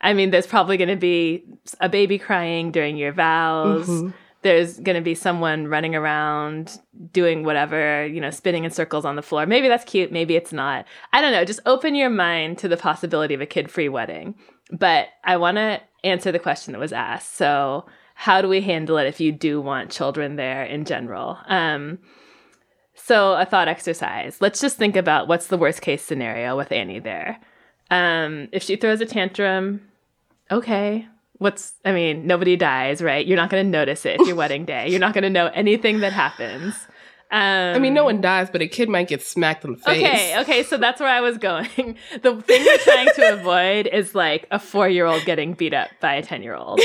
I 0.00 0.12
mean, 0.12 0.30
there's 0.30 0.46
probably 0.46 0.76
going 0.76 0.88
to 0.88 0.96
be 0.96 1.44
a 1.80 1.88
baby 1.88 2.18
crying 2.18 2.70
during 2.70 2.96
your 2.96 3.12
vows. 3.12 3.88
Mhm. 3.88 4.12
There's 4.42 4.78
going 4.78 4.96
to 4.96 5.02
be 5.02 5.14
someone 5.14 5.68
running 5.68 5.94
around 5.94 6.78
doing 7.12 7.44
whatever, 7.44 8.04
you 8.06 8.20
know, 8.20 8.30
spinning 8.30 8.64
in 8.64 8.70
circles 8.70 9.06
on 9.06 9.16
the 9.16 9.22
floor. 9.22 9.46
Maybe 9.46 9.68
that's 9.68 9.84
cute, 9.84 10.12
maybe 10.12 10.36
it's 10.36 10.52
not. 10.52 10.84
I 11.14 11.22
don't 11.22 11.32
know. 11.32 11.46
Just 11.46 11.60
open 11.64 11.94
your 11.94 12.10
mind 12.10 12.58
to 12.58 12.68
the 12.68 12.76
possibility 12.76 13.32
of 13.32 13.40
a 13.40 13.46
kid-free 13.46 13.88
wedding. 13.88 14.34
But 14.70 15.08
I 15.24 15.38
want 15.38 15.56
to 15.56 15.80
answer 16.02 16.30
the 16.30 16.38
question 16.38 16.72
that 16.72 16.78
was 16.78 16.92
asked. 16.92 17.36
So, 17.36 17.86
how 18.14 18.40
do 18.40 18.48
we 18.48 18.60
handle 18.60 18.96
it 18.96 19.06
if 19.06 19.20
you 19.20 19.32
do 19.32 19.60
want 19.60 19.90
children 19.90 20.36
there 20.36 20.64
in 20.64 20.84
general? 20.84 21.38
Um, 21.46 21.98
so, 22.94 23.34
a 23.34 23.44
thought 23.44 23.68
exercise. 23.68 24.40
Let's 24.40 24.60
just 24.60 24.76
think 24.76 24.96
about 24.96 25.28
what's 25.28 25.48
the 25.48 25.58
worst 25.58 25.82
case 25.82 26.02
scenario 26.02 26.56
with 26.56 26.70
Annie 26.72 27.00
there. 27.00 27.40
Um, 27.90 28.48
if 28.52 28.62
she 28.62 28.76
throws 28.76 29.00
a 29.00 29.06
tantrum, 29.06 29.82
okay. 30.50 31.06
What's, 31.38 31.74
I 31.84 31.92
mean, 31.92 32.26
nobody 32.26 32.56
dies, 32.56 33.02
right? 33.02 33.26
You're 33.26 33.36
not 33.36 33.50
going 33.50 33.64
to 33.64 33.70
notice 33.70 34.06
it. 34.06 34.20
It's 34.20 34.28
your 34.28 34.36
wedding 34.44 34.64
day. 34.64 34.88
You're 34.88 35.00
not 35.00 35.12
going 35.12 35.22
to 35.22 35.30
know 35.30 35.48
anything 35.48 36.00
that 36.00 36.12
happens. 36.12 36.74
Um, 37.30 37.74
I 37.74 37.78
mean, 37.80 37.94
no 37.94 38.04
one 38.04 38.20
dies, 38.20 38.48
but 38.48 38.62
a 38.62 38.68
kid 38.68 38.88
might 38.88 39.08
get 39.08 39.20
smacked 39.20 39.64
in 39.64 39.72
the 39.72 39.78
face. 39.78 39.98
Okay, 39.98 40.40
okay, 40.40 40.62
so 40.62 40.76
that's 40.76 41.00
where 41.00 41.08
I 41.08 41.20
was 41.20 41.36
going. 41.36 41.96
The 42.22 42.40
thing 42.42 42.64
you're 42.64 42.78
trying 42.78 43.08
to 43.16 43.32
avoid 43.40 43.88
is 43.88 44.14
like 44.14 44.46
a 44.52 44.58
four 44.60 44.88
year 44.88 45.04
old 45.04 45.24
getting 45.24 45.54
beat 45.54 45.74
up 45.74 45.90
by 46.00 46.14
a 46.14 46.22
10 46.22 46.44
year 46.44 46.54
old. 46.54 46.80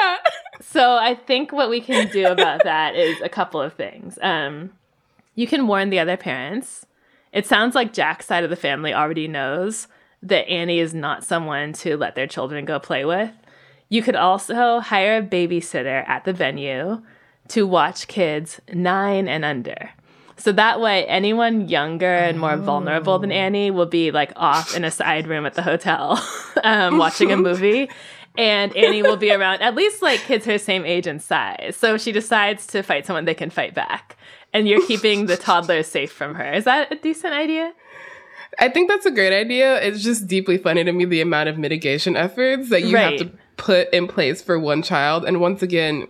Yeah. 0.00 0.16
So 0.64 0.94
I 0.94 1.16
think 1.16 1.52
what 1.52 1.68
we 1.68 1.80
can 1.80 2.08
do 2.08 2.26
about 2.28 2.62
that 2.64 2.94
is 2.94 3.20
a 3.20 3.28
couple 3.28 3.60
of 3.60 3.74
things. 3.74 4.18
Um, 4.22 4.70
you 5.34 5.46
can 5.46 5.66
warn 5.66 5.90
the 5.90 5.98
other 5.98 6.16
parents. 6.16 6.86
It 7.32 7.46
sounds 7.46 7.74
like 7.74 7.92
Jack's 7.92 8.26
side 8.26 8.44
of 8.44 8.48
the 8.48 8.56
family 8.56 8.94
already 8.94 9.28
knows 9.28 9.88
that 10.22 10.48
Annie 10.48 10.78
is 10.78 10.94
not 10.94 11.24
someone 11.24 11.72
to 11.74 11.96
let 11.96 12.14
their 12.14 12.28
children 12.28 12.64
go 12.64 12.78
play 12.78 13.04
with. 13.04 13.32
You 13.88 14.02
could 14.02 14.16
also 14.16 14.80
hire 14.80 15.18
a 15.18 15.22
babysitter 15.22 16.08
at 16.08 16.24
the 16.24 16.32
venue 16.32 17.02
to 17.48 17.66
watch 17.66 18.06
kids 18.08 18.60
nine 18.72 19.28
and 19.28 19.44
under. 19.44 19.90
So 20.36 20.52
that 20.52 20.80
way, 20.80 21.06
anyone 21.06 21.68
younger 21.68 22.14
and 22.14 22.38
more 22.38 22.56
vulnerable 22.56 23.18
than 23.18 23.30
Annie 23.30 23.70
will 23.70 23.86
be 23.86 24.10
like 24.10 24.32
off 24.36 24.74
in 24.74 24.84
a 24.84 24.90
side 24.90 25.26
room 25.26 25.44
at 25.44 25.54
the 25.54 25.62
hotel 25.62 26.20
um, 26.64 26.98
watching 26.98 27.30
a 27.30 27.36
movie. 27.36 27.90
And 28.38 28.74
Annie 28.76 29.02
will 29.02 29.16
be 29.18 29.30
around 29.30 29.60
at 29.60 29.74
least 29.74 30.00
like 30.02 30.20
kids 30.20 30.46
her 30.46 30.56
same 30.58 30.84
age 30.86 31.06
and 31.06 31.20
size. 31.20 31.76
So 31.78 31.94
if 31.96 32.00
she 32.00 32.12
decides 32.12 32.66
to 32.68 32.82
fight 32.82 33.04
someone, 33.06 33.26
they 33.26 33.34
can 33.34 33.50
fight 33.50 33.74
back. 33.74 34.16
And 34.54 34.66
you're 34.66 34.86
keeping 34.86 35.26
the 35.26 35.36
toddlers 35.36 35.86
safe 35.86 36.12
from 36.12 36.34
her. 36.36 36.52
Is 36.52 36.64
that 36.64 36.90
a 36.92 36.96
decent 36.96 37.34
idea? 37.34 37.72
I 38.58 38.68
think 38.68 38.88
that's 38.90 39.06
a 39.06 39.10
great 39.10 39.32
idea. 39.38 39.80
It's 39.82 40.02
just 40.02 40.26
deeply 40.26 40.58
funny 40.58 40.84
to 40.84 40.92
me 40.92 41.04
the 41.06 41.20
amount 41.22 41.48
of 41.48 41.58
mitigation 41.58 42.16
efforts 42.16 42.68
that 42.70 42.84
you 42.84 42.94
Right. 42.94 43.18
have 43.20 43.28
to 43.30 43.36
put 43.56 43.92
in 43.92 44.06
place 44.08 44.42
for 44.42 44.58
one 44.58 44.82
child. 44.82 45.24
And 45.24 45.40
once 45.40 45.62
again, 45.62 46.06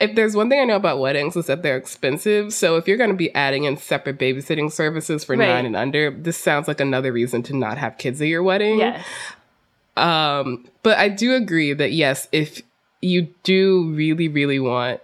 if 0.00 0.14
there's 0.14 0.34
one 0.36 0.48
thing 0.50 0.60
I 0.60 0.64
know 0.64 0.76
about 0.76 0.98
weddings 1.00 1.36
is 1.36 1.46
that 1.46 1.62
they're 1.62 1.76
expensive. 1.76 2.52
So 2.52 2.76
if 2.76 2.86
you're 2.86 2.96
going 2.98 3.10
to 3.10 3.16
be 3.16 3.34
adding 3.34 3.64
in 3.64 3.76
separate 3.78 4.18
babysitting 4.18 4.70
services 4.70 5.24
for 5.24 5.36
Right. 5.36 5.48
nine 5.48 5.66
and 5.66 5.76
under, 5.76 6.10
this 6.10 6.36
sounds 6.36 6.68
like 6.68 6.80
another 6.80 7.12
reason 7.12 7.42
to 7.44 7.56
not 7.56 7.78
have 7.78 7.96
kids 7.98 8.20
at 8.20 8.28
your 8.28 8.42
wedding. 8.42 8.78
Yes. 8.78 9.04
Um, 9.96 10.66
but 10.82 10.98
I 10.98 11.08
do 11.08 11.34
agree 11.34 11.72
that 11.72 11.92
yes, 11.92 12.28
if 12.32 12.62
you 13.00 13.28
do 13.42 13.92
really, 13.94 14.28
really 14.28 14.58
want 14.58 15.00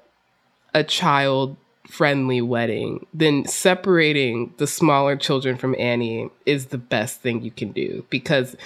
a 0.75 0.85
child 0.85 1.57
friendly 1.89 2.41
wedding, 2.41 3.07
then 3.13 3.45
separating 3.47 4.55
the 4.59 4.67
smaller 4.67 5.17
children 5.17 5.57
from 5.57 5.75
Annie 5.79 6.31
is 6.47 6.67
the 6.67 6.79
best 6.79 7.21
thing 7.21 7.43
you 7.43 7.51
can 7.51 7.73
do 7.73 8.05
because 8.11 8.57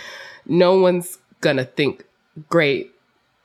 no 0.47 0.79
one's 0.79 1.19
gonna 1.41 1.65
think 1.65 2.05
great 2.49 2.93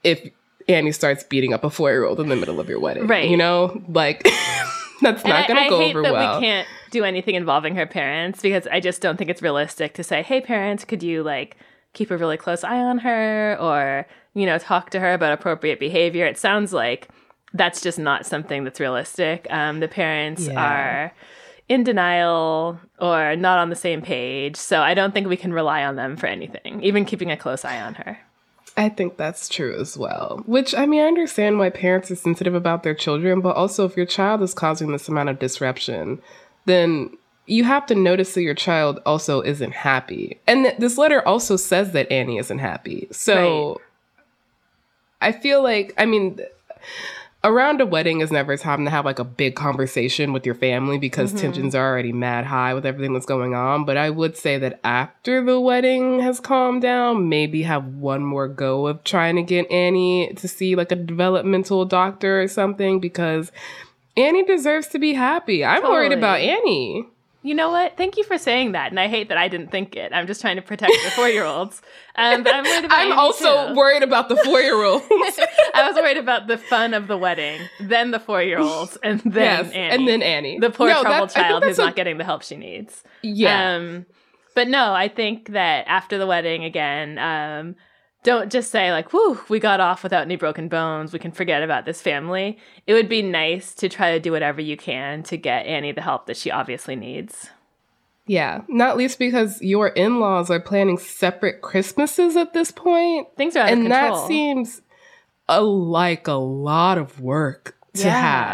if 0.04 0.30
Annie 0.67 0.91
starts 0.91 1.24
beating 1.24 1.54
up 1.54 1.63
a 1.63 1.70
four 1.70 1.89
year 1.91 2.06
old 2.06 2.20
in 2.20 2.30
the 2.30 2.36
middle 2.36 2.60
of 2.60 2.70
your 2.70 2.80
wedding. 2.80 3.08
Right. 3.08 3.30
You 3.30 3.38
know, 3.38 3.82
like 3.89 4.24
that's 5.02 5.24
not 5.26 5.46
I- 5.46 5.48
gonna 5.48 5.60
I, 5.62 5.70
go 5.70 5.80
hate 5.80 5.89
over 5.96 6.04
that 6.04 6.13
well. 6.13 6.39
we 6.39 6.46
can't 6.46 6.67
do 6.91 7.04
anything 7.04 7.36
involving 7.36 7.76
her 7.76 7.86
parents 7.88 8.41
because 8.41 8.67
I 8.67 8.80
just 8.80 9.02
don't 9.02 9.17
think 9.17 9.30
it's 9.30 9.41
realistic 9.41 9.94
to 9.96 10.04
say, 10.04 10.22
"Hey, 10.22 10.41
parents, 10.41 10.84
could 10.86 11.02
you 11.02 11.24
like 11.24 11.58
keep 11.93 12.12
a 12.12 12.17
really 12.17 12.38
close 12.38 12.63
eye 12.63 12.80
on 12.80 12.99
her 12.99 13.58
or 13.60 14.06
you 14.34 14.45
know 14.45 14.58
talk 14.58 14.89
to 14.91 14.99
her 14.99 15.13
about 15.13 15.34
appropriate 15.34 15.80
behavior?" 15.80 16.25
It 16.25 16.38
sounds 16.38 16.73
like 16.73 17.10
that's 17.54 17.82
just 17.82 17.99
not 17.99 18.25
something 18.25 18.63
that's 18.63 18.80
realistic. 18.80 19.45
Um, 19.49 19.80
the 19.82 19.88
parents 19.88 20.47
Yeah. 20.47 20.62
are 20.62 21.13
in 21.67 21.84
denial 21.84 22.80
or 22.99 23.36
not 23.36 23.58
on 23.60 23.69
the 23.69 23.75
same 23.75 24.01
page, 24.01 24.56
so 24.56 24.82
I 24.82 24.93
don't 24.93 25.13
think 25.13 25.27
we 25.27 25.38
can 25.38 25.54
rely 25.54 25.84
on 25.84 25.95
them 25.95 26.17
for 26.17 26.27
anything, 26.27 26.82
even 26.84 27.06
keeping 27.06 27.32
a 27.32 27.38
close 27.38 27.63
eye 27.65 27.80
on 27.82 27.95
her. 27.95 28.19
I 28.77 28.88
think 28.88 29.17
that's 29.17 29.49
true 29.49 29.77
as 29.80 29.97
well. 29.97 30.43
Which, 30.45 30.73
I 30.73 30.86
mean, 30.86 31.01
I 31.01 31.08
understand 31.08 31.60
why 31.60 31.69
parents 31.69 32.10
are 32.10 32.15
sensitive 32.15 32.56
about 32.56 32.84
their 32.84 32.93
children, 32.93 33.41
but 33.41 33.56
also 33.58 33.86
if 33.86 33.97
your 33.97 34.06
child 34.06 34.41
is 34.41 34.54
causing 34.54 34.91
this 34.91 35.10
amount 35.10 35.27
of 35.30 35.39
disruption, 35.39 36.21
then 36.65 37.10
you 37.47 37.63
have 37.63 37.86
to 37.88 37.95
notice 37.95 38.34
that 38.36 38.43
your 38.43 38.54
child 38.54 38.99
also 39.06 39.41
isn't 39.41 39.73
happy. 39.73 40.39
And 40.47 40.65
th- 40.65 40.77
this 40.77 40.97
letter 40.97 41.27
also 41.27 41.56
says 41.58 41.91
that 41.93 42.12
Annie 42.12 42.38
isn't 42.38 42.60
happy. 42.60 43.08
So 43.12 43.82
I 45.21 45.32
feel 45.32 45.62
like, 45.62 45.93
I 45.97 46.06
mean, 46.06 46.39
around 47.43 47.82
a 47.82 47.86
wedding 47.86 48.21
is 48.21 48.32
never 48.32 48.54
a 48.54 48.58
time 48.58 48.86
to 48.86 48.91
have 48.91 49.04
like 49.06 49.19
a 49.19 49.23
big 49.23 49.56
conversation 49.56 50.32
with 50.32 50.45
your 50.45 50.56
family 50.56 50.97
because 50.99 51.34
Mhm. 51.34 51.39
tensions 51.41 51.75
are 51.75 51.88
already 51.89 52.13
mad 52.13 52.45
high 52.45 52.73
with 52.73 52.86
everything 52.86 53.13
that's 53.13 53.25
going 53.25 53.54
on. 53.56 53.84
But 53.84 53.97
I 53.97 54.10
would 54.12 54.38
say 54.38 54.58
that 54.60 54.80
after 54.84 55.43
the 55.43 55.60
wedding 55.60 56.19
has 56.21 56.39
calmed 56.39 56.84
down, 56.84 57.27
maybe 57.30 57.63
have 57.63 57.86
one 57.95 58.23
more 58.23 58.47
go 58.47 58.88
of 58.88 59.04
trying 59.04 59.36
to 59.38 59.41
get 59.41 59.69
Annie 59.71 60.32
to 60.36 60.47
see 60.47 60.75
like 60.75 60.91
a 60.91 60.95
developmental 60.95 61.86
doctor 61.86 62.41
or 62.41 62.47
something 62.47 62.99
because 62.99 63.51
Annie 64.15 64.43
deserves 64.45 64.88
to 64.89 64.99
be 64.99 65.13
happy. 65.13 65.65
I'm 65.65 65.84
worried 65.84 66.12
about 66.12 66.39
Annie. 66.41 67.08
You 67.43 67.56
know 67.56 67.71
what? 67.71 67.97
Thank 67.97 68.17
you 68.17 68.23
for 68.23 68.38
saying 68.38 68.73
that. 68.73 68.91
And 68.91 68.99
I 68.99 69.08
hate 69.08 69.30
that 69.30 69.38
I 69.38 69.47
didn't 69.47 69.71
think 69.71 69.95
it. 69.95 70.12
I'm 70.13 70.27
just 70.27 70.41
trying 70.41 70.58
to 70.58 70.62
protect 70.62 70.93
the 71.04 71.10
four 71.12 71.27
year 71.27 71.43
olds. 71.43 71.82
Um, 72.15 72.43
but 72.43 72.54
I'm 72.54 72.63
worried 72.63 72.86
about 72.86 72.99
I'm 72.99 73.17
also 73.17 73.69
too. 73.69 73.75
worried 73.75 74.04
about 74.04 74.30
the 74.30 74.36
four 74.38 74.60
year 74.62 74.75
olds. 74.84 75.06
I 75.73 75.88
was 75.88 75.95
worried 75.95 76.17
about 76.17 76.45
the 76.47 76.58
fun 76.60 76.93
of 76.93 77.08
the 77.08 77.17
wedding, 77.17 77.60
then 77.80 78.12
the 78.12 78.19
four 78.19 78.43
year 78.43 78.60
olds, 78.60 78.95
and 79.04 79.19
then 79.25 79.65
Yes, 79.65 79.71
Annie. 79.73 79.95
and 79.95 80.08
then 80.08 80.21
Annie. 80.21 80.60
The 80.60 80.69
poor 80.69 80.89
No, 80.89 81.01
troubled 81.01 81.30
that's- 81.30 81.36
I 81.36 81.39
think 81.39 81.47
child 81.49 81.63
who's 81.63 81.80
a- 81.80 81.86
not 81.86 81.95
getting 81.95 82.17
the 82.19 82.23
help 82.23 82.43
she 82.43 82.58
needs. 82.58 83.04
Yeah. 83.23 83.75
Um, 83.75 84.06
but 84.54 84.67
no, 84.67 84.93
I 84.93 85.08
think 85.08 85.49
that 85.54 85.86
after 85.88 86.17
the 86.19 86.27
wedding, 86.27 86.63
again, 86.63 87.17
um, 87.17 87.75
don't 88.23 88.51
just 88.51 88.71
say, 88.71 88.91
like, 88.91 89.12
whew, 89.12 89.39
we 89.49 89.60
got 89.60 89.79
off 89.79 90.03
without 90.03 90.23
any 90.23 90.36
broken 90.36 90.67
bones. 90.67 91.12
We 91.12 91.19
can 91.19 91.31
forget 91.31 91.63
about 91.63 91.86
this 91.86 92.01
family. 92.01 92.57
It 92.86 92.93
would 92.93 93.10
be 93.10 93.21
nice 93.21 93.73
to 93.75 93.89
try 93.89 94.12
to 94.12 94.19
do 94.19 94.31
whatever 94.31 94.62
you 94.62 94.77
can 94.77 95.23
to 95.23 95.38
get 95.38 95.65
Annie 95.65 95.91
the 95.91 96.01
help 96.01 96.27
that 96.27 96.38
she 96.38 96.51
obviously 96.51 96.95
needs. 96.95 97.49
Yeah, 98.27 98.62
not 98.67 98.97
least 98.97 99.17
because 99.17 99.62
your 99.62 99.88
in 99.88 100.19
laws 100.19 100.51
are 100.51 100.60
planning 100.60 100.97
separate 100.97 101.62
Christmases 101.62 102.36
at 102.36 102.53
this 102.53 102.71
point. 102.71 103.27
Things 103.36 103.55
are 103.55 103.63
out 103.63 103.73
of 103.73 103.79
and 103.79 103.91
that 103.91 104.27
seems 104.27 104.81
a, 105.49 105.62
like 105.62 106.27
a 106.27 106.34
lot 106.34 106.97
of 106.97 107.19
work 107.19 107.75
to 107.93 108.04
Yeah. 108.08 108.12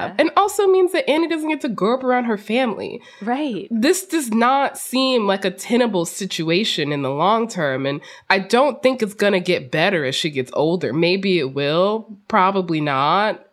have. 0.08 0.15
And 0.19 0.32
also 0.36 0.65
means 0.67 0.91
that 0.93 1.08
Annie 1.10 1.28
doesn't 1.28 1.47
get 1.50 1.62
to 1.62 1.69
grow 1.69 1.93
up 1.95 2.04
around 2.04 2.26
her 2.26 2.38
family. 2.38 3.02
Right. 3.21 3.67
This 3.69 4.06
does 4.06 4.32
not 4.32 4.78
seem 4.78 5.28
like 5.28 5.45
a 5.45 5.52
tenable 5.52 6.06
situation 6.06 6.91
in 6.91 7.04
the 7.04 7.12
long 7.12 7.47
term. 7.47 7.86
And 7.86 8.02
I 8.30 8.39
don't 8.39 8.82
think 8.82 9.04
it's 9.04 9.13
going 9.13 9.34
to 9.34 9.39
get 9.39 9.69
better 9.69 10.06
as 10.06 10.15
she 10.15 10.30
gets 10.32 10.50
older. 10.54 10.91
Maybe 10.93 11.38
it 11.39 11.54
will, 11.54 12.08
probably 12.28 12.82
not. 12.82 13.45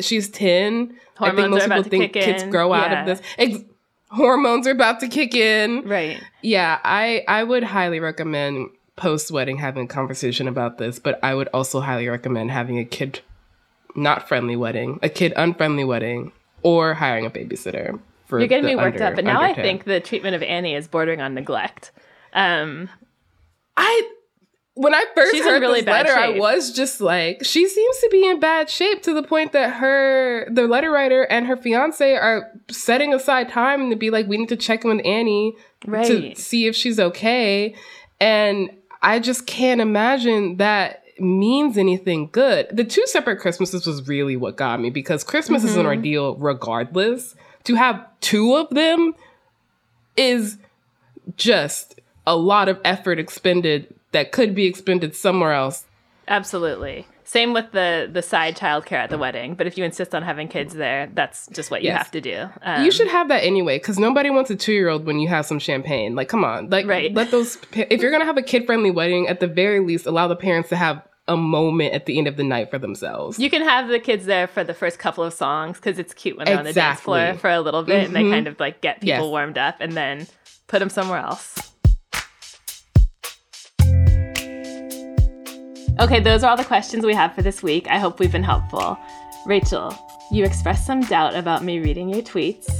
She's 0.00 0.28
10. 0.28 0.94
I 1.18 1.30
Hormones 1.30 1.54
think 1.54 1.64
are 1.64 1.68
most 1.76 1.84
people 1.90 1.98
think 2.00 2.12
kids 2.12 2.42
in. 2.44 2.50
grow 2.50 2.72
out 2.72 2.90
Yeah. 2.90 3.00
of 3.00 3.06
this. 3.06 3.22
Ex- 3.38 3.64
hormones 4.10 4.66
are 4.66 4.70
about 4.72 5.00
to 5.00 5.08
kick 5.08 5.34
in. 5.34 5.82
Right. 5.88 6.22
Yeah, 6.42 6.78
I 6.84 7.24
I 7.26 7.42
would 7.42 7.64
highly 7.64 7.98
recommend 7.98 8.68
post 8.96 9.30
wedding 9.30 9.58
having 9.58 9.84
a 9.84 9.88
conversation 9.88 10.46
about 10.48 10.78
this, 10.78 10.98
but 10.98 11.18
I 11.22 11.34
would 11.34 11.48
also 11.54 11.80
highly 11.80 12.08
recommend 12.08 12.50
having 12.50 12.78
a 12.78 12.84
kid 12.84 13.20
not 13.96 14.28
friendly 14.28 14.56
wedding, 14.56 14.98
a 15.02 15.08
kid 15.08 15.32
unfriendly 15.36 15.84
wedding, 15.84 16.32
or 16.62 16.94
hiring 16.94 17.26
a 17.26 17.30
babysitter. 17.30 17.98
For 18.26 18.38
You're 18.38 18.48
getting 18.48 18.66
me 18.66 18.76
worked 18.76 18.96
under- 18.96 19.04
up, 19.06 19.14
but 19.14 19.24
now 19.24 19.40
I 19.40 19.54
10. 19.54 19.64
think 19.64 19.84
the 19.84 20.00
treatment 20.00 20.36
of 20.36 20.42
Annie 20.42 20.74
is 20.74 20.86
bordering 20.86 21.20
on 21.20 21.34
neglect. 21.34 21.92
Um, 22.34 22.90
I 23.76 24.10
when 24.74 24.94
I 24.94 25.04
first 25.12 25.32
She's 25.32 25.42
heard 25.42 25.60
really 25.60 25.80
this 25.80 25.88
letter, 25.90 26.12
I 26.12 26.38
was 26.38 26.70
just 26.70 27.00
like, 27.00 27.44
she 27.44 27.66
seems 27.66 27.98
to 27.98 28.08
be 28.12 28.28
in 28.28 28.38
bad 28.38 28.70
shape 28.70 29.02
to 29.02 29.12
the 29.12 29.24
point 29.24 29.50
that 29.50 29.72
her, 29.74 30.48
the 30.52 30.68
letter 30.68 30.92
writer 30.92 31.24
and 31.24 31.48
her 31.48 31.56
fiance 31.56 32.14
are 32.14 32.48
setting 32.70 33.12
aside 33.12 33.48
time 33.48 33.90
to 33.90 33.96
be 33.96 34.10
like, 34.10 34.28
we 34.28 34.36
need 34.36 34.50
to 34.50 34.56
check 34.56 34.84
in 34.84 34.96
with 34.98 35.04
Annie 35.04 35.56
to 35.84 36.32
see 36.36 36.66
if 36.68 36.76
she's 36.76 37.00
okay. 37.00 37.74
And 38.20 38.70
I 39.02 39.18
just 39.18 39.48
can't 39.48 39.80
imagine 39.80 40.58
that 40.58 41.02
means 41.20 41.76
anything 41.78 42.28
good. 42.32 42.68
The 42.72 42.84
two 42.84 43.06
separate 43.06 43.38
Christmases 43.40 43.86
was 43.86 44.06
really 44.08 44.36
what 44.36 44.56
got 44.56 44.80
me 44.80 44.90
because 44.90 45.24
Christmas 45.24 45.64
is 45.64 45.76
an 45.76 45.84
Mhm. 45.84 45.86
ordeal 45.86 46.36
regardless. 46.36 47.34
To 47.64 47.74
have 47.74 48.04
two 48.20 48.54
of 48.54 48.68
them 48.70 49.14
is 50.16 50.58
just 51.36 52.00
a 52.26 52.36
lot 52.36 52.68
of 52.68 52.80
effort 52.84 53.18
expended 53.18 53.94
that 54.12 54.32
could 54.32 54.54
be 54.54 54.66
expended 54.66 55.14
somewhere 55.14 55.52
else. 55.52 55.84
Absolutely. 56.26 57.06
Same 57.28 57.52
with 57.52 57.72
the 57.72 58.08
the 58.10 58.22
side 58.22 58.56
childcare 58.56 58.92
at 59.04 59.10
the 59.10 59.18
wedding. 59.18 59.54
But 59.54 59.66
if 59.66 59.76
you 59.76 59.84
insist 59.84 60.14
on 60.14 60.22
having 60.22 60.48
kids 60.48 60.72
there, 60.72 61.10
that's 61.12 61.46
just 61.48 61.70
what 61.70 61.82
you 61.82 61.88
Yes. 61.88 61.98
have 61.98 62.10
to 62.12 62.22
do. 62.22 62.48
Um, 62.62 62.84
you 62.86 62.90
should 62.90 63.08
have 63.08 63.28
that 63.28 63.44
anyway, 63.44 63.76
because 63.78 63.98
nobody 63.98 64.30
wants 64.30 64.48
a 64.50 64.56
two-year-old 64.56 65.04
when 65.04 65.18
you 65.18 65.28
have 65.28 65.44
some 65.44 65.58
champagne. 65.58 66.14
Like, 66.14 66.28
come 66.30 66.42
on, 66.42 66.70
like, 66.70 66.86
let 66.86 67.30
those. 67.30 67.58
If 67.74 68.00
you're 68.00 68.10
gonna 68.10 68.24
have 68.24 68.38
a 68.38 68.42
kid-friendly 68.42 68.92
wedding, 68.92 69.28
at 69.28 69.40
the 69.40 69.46
very 69.46 69.80
least, 69.80 70.06
allow 70.06 70.26
the 70.26 70.36
parents 70.36 70.70
to 70.70 70.76
have 70.76 71.02
a 71.26 71.36
moment 71.36 71.92
at 71.92 72.06
the 72.06 72.16
end 72.16 72.26
of 72.28 72.38
the 72.38 72.44
night 72.44 72.70
for 72.70 72.78
themselves. 72.78 73.38
You 73.38 73.50
can 73.50 73.60
have 73.60 73.88
the 73.88 73.98
kids 73.98 74.24
there 74.24 74.46
for 74.46 74.64
the 74.64 74.72
first 74.72 74.98
couple 74.98 75.22
of 75.22 75.34
songs 75.34 75.76
because 75.76 75.98
it's 75.98 76.14
cute 76.14 76.38
when 76.38 76.46
they're 76.46 76.56
on 76.56 76.64
the 76.64 76.72
dance 76.72 77.00
floor 77.00 77.34
for 77.34 77.50
a 77.50 77.60
little 77.60 77.82
bit 77.82 78.06
and 78.06 78.16
they 78.16 78.22
Mhm. 78.22 78.30
kind 78.30 78.46
of 78.46 78.58
like 78.58 78.80
get 78.80 79.02
people 79.02 79.08
Yes. 79.08 79.22
warmed 79.22 79.58
up 79.58 79.74
and 79.80 79.92
then 79.92 80.26
put 80.66 80.78
them 80.78 80.88
somewhere 80.88 81.18
else. 81.18 81.67
Okay, 86.00 86.20
those 86.20 86.44
are 86.44 86.50
all 86.50 86.56
the 86.56 86.64
questions 86.64 87.04
we 87.04 87.12
have 87.14 87.34
for 87.34 87.42
this 87.42 87.60
week. 87.60 87.88
I 87.88 87.98
hope 87.98 88.20
we've 88.20 88.30
been 88.30 88.44
helpful. 88.44 88.96
Rachelle, 89.46 89.98
you 90.30 90.44
expressed 90.44 90.86
some 90.86 91.00
doubt 91.00 91.34
about 91.34 91.64
me 91.64 91.80
reading 91.80 92.08
your 92.08 92.22
tweets. 92.22 92.70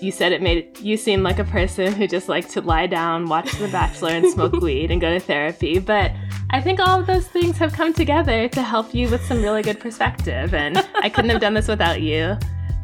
You 0.00 0.12
said 0.12 0.30
it 0.30 0.40
made 0.40 0.78
you 0.78 0.96
seem 0.96 1.24
like 1.24 1.40
a 1.40 1.44
person 1.44 1.92
who 1.92 2.06
just 2.06 2.28
liked 2.28 2.50
to 2.50 2.60
lie 2.60 2.86
down, 2.86 3.28
watch 3.28 3.50
The 3.58 3.66
Bachelor, 3.66 4.10
and 4.10 4.30
smoke 4.30 4.52
weed 4.60 4.92
and 4.92 5.00
go 5.00 5.12
to 5.12 5.18
therapy. 5.18 5.80
But 5.80 6.12
I 6.50 6.60
think 6.60 6.78
all 6.78 7.00
of 7.00 7.08
those 7.08 7.26
things 7.26 7.58
have 7.58 7.72
come 7.72 7.92
together 7.92 8.48
to 8.50 8.62
help 8.62 8.94
you 8.94 9.08
with 9.08 9.24
some 9.24 9.42
really 9.42 9.62
good 9.62 9.80
perspective. 9.80 10.54
And 10.54 10.78
I 11.02 11.08
couldn't 11.08 11.30
have 11.30 11.40
done 11.40 11.54
this 11.54 11.66
without 11.66 12.02
you. 12.02 12.38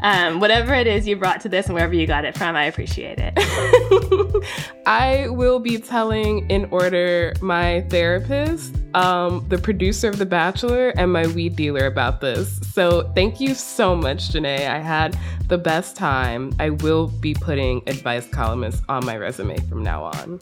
Um, 0.04 0.38
whatever 0.38 0.74
it 0.74 0.86
is 0.86 1.08
you 1.08 1.16
brought 1.16 1.40
to 1.40 1.48
this 1.48 1.64
and 1.64 1.74
wherever 1.74 1.94
you 1.94 2.06
got 2.06 2.26
it 2.26 2.36
from, 2.36 2.56
I 2.56 2.64
appreciate 2.64 3.18
it. 3.18 3.32
I 4.86 5.28
will 5.30 5.58
be 5.60 5.78
telling 5.78 6.48
in 6.50 6.66
order 6.66 7.32
my 7.40 7.80
therapist, 7.88 8.76
um, 8.92 9.46
the 9.48 9.56
producer 9.56 10.10
of 10.10 10.18
The 10.18 10.26
Bachelor, 10.26 10.90
and 10.90 11.10
my 11.10 11.26
weed 11.28 11.56
dealer 11.56 11.86
about 11.86 12.20
this. 12.20 12.60
So 12.74 13.10
thank 13.14 13.40
you 13.40 13.54
so 13.54 13.96
much, 13.96 14.28
Jenée. 14.28 14.68
I 14.68 14.78
had 14.78 15.18
the 15.48 15.56
best 15.56 15.96
time. 15.96 16.54
I 16.58 16.68
will 16.68 17.06
be 17.06 17.32
putting 17.32 17.80
advice 17.86 18.28
columnists 18.28 18.82
on 18.90 19.06
my 19.06 19.16
resume 19.16 19.56
from 19.70 19.82
now 19.82 20.04
on. 20.04 20.38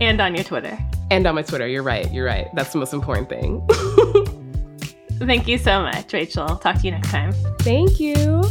And 0.00 0.20
on 0.20 0.36
your 0.36 0.44
Twitter. 0.44 0.78
And 1.10 1.26
on 1.26 1.34
my 1.34 1.42
Twitter. 1.42 1.66
You're 1.66 1.82
right. 1.82 2.08
You're 2.12 2.26
right. 2.26 2.46
That's 2.54 2.72
the 2.72 2.78
most 2.78 2.92
important 2.92 3.28
thing. 3.28 3.66
Thank 5.18 5.48
you 5.48 5.58
so 5.58 5.82
much, 5.82 6.08
Rachelle. 6.08 6.60
Talk 6.60 6.76
to 6.76 6.82
you 6.82 6.90
next 6.92 7.10
time. 7.10 7.32
Thank 7.60 7.98
you. 7.98 8.42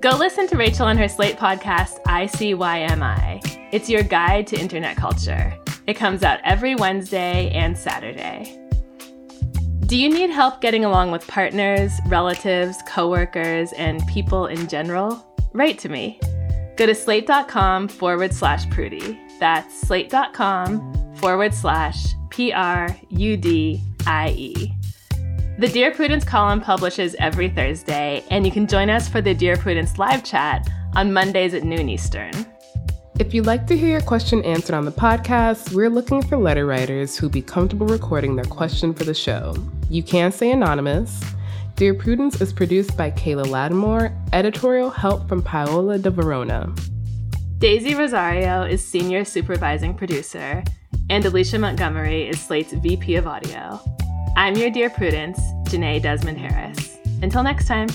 Go 0.00 0.16
listen 0.16 0.46
to 0.48 0.56
Rachelle 0.56 0.90
and 0.90 0.98
her 0.98 1.08
Slate 1.08 1.36
podcast, 1.36 2.02
ICYMI. 2.04 3.68
It's 3.72 3.88
your 3.88 4.02
guide 4.02 4.46
to 4.48 4.58
internet 4.58 4.96
culture. 4.96 5.56
It 5.86 5.94
comes 5.94 6.22
out 6.22 6.40
every 6.44 6.74
Wednesday 6.74 7.50
and 7.50 7.76
Saturday. 7.76 8.56
Do 9.86 9.96
you 9.96 10.08
need 10.08 10.30
help 10.30 10.60
getting 10.60 10.84
along 10.84 11.10
with 11.10 11.26
partners, 11.26 11.92
relatives, 12.06 12.78
coworkers, 12.86 13.72
and 13.72 14.06
people 14.06 14.46
in 14.46 14.68
general? 14.68 15.26
Write 15.52 15.78
to 15.80 15.88
me. 15.88 16.20
Go 16.76 16.86
to 16.86 16.94
slate.com 16.94 17.88
forward 17.88 18.32
slash 18.32 18.66
prudie. 18.66 19.18
That's 19.38 19.80
slate.com 19.82 21.16
forward 21.16 21.52
slash 21.52 22.06
P 22.30 22.52
R 22.52 22.96
U 23.10 23.36
D 23.36 23.82
I 24.06 24.30
E. 24.30 24.72
The 25.60 25.68
Dear 25.68 25.90
Prudence 25.90 26.24
column 26.24 26.62
publishes 26.62 27.14
every 27.18 27.50
Thursday, 27.50 28.24
and 28.30 28.46
you 28.46 28.50
can 28.50 28.66
join 28.66 28.88
us 28.88 29.10
for 29.10 29.20
the 29.20 29.34
Dear 29.34 29.58
Prudence 29.58 29.98
live 29.98 30.24
chat 30.24 30.66
on 30.96 31.12
Mondays 31.12 31.52
at 31.52 31.64
noon 31.64 31.90
Eastern. 31.90 32.32
If 33.18 33.34
you'd 33.34 33.44
like 33.44 33.66
to 33.66 33.76
hear 33.76 33.90
your 33.90 34.00
question 34.00 34.42
answered 34.42 34.74
on 34.74 34.86
the 34.86 34.90
podcast, 34.90 35.74
we're 35.74 35.90
looking 35.90 36.22
for 36.22 36.38
letter 36.38 36.64
writers 36.64 37.14
who'd 37.14 37.32
be 37.32 37.42
comfortable 37.42 37.86
recording 37.86 38.36
their 38.36 38.46
question 38.46 38.94
for 38.94 39.04
the 39.04 39.12
show. 39.12 39.54
You 39.90 40.02
can 40.02 40.32
stay 40.32 40.50
anonymous. 40.50 41.22
Dear 41.76 41.92
Prudence 41.92 42.40
is 42.40 42.54
produced 42.54 42.96
by 42.96 43.10
Kayla 43.10 43.46
Lattimore, 43.46 44.16
editorial 44.32 44.88
help 44.88 45.28
from 45.28 45.42
Paola 45.42 45.98
de 45.98 46.08
Verona. 46.08 46.74
Daisy 47.58 47.94
Rosario 47.94 48.62
is 48.62 48.82
senior 48.82 49.26
supervising 49.26 49.92
producer, 49.92 50.64
and 51.10 51.22
Alicia 51.26 51.58
Montgomery 51.58 52.30
is 52.30 52.40
Slate's 52.40 52.72
VP 52.72 53.16
of 53.16 53.26
audio. 53.26 53.78
I'm 54.36 54.56
your 54.56 54.70
Dear 54.70 54.90
Prudence, 54.90 55.40
Jenée 55.64 56.00
Desmond 56.00 56.38
Harris. 56.38 56.98
Until 57.22 57.42
next 57.42 57.66
time. 57.66 57.88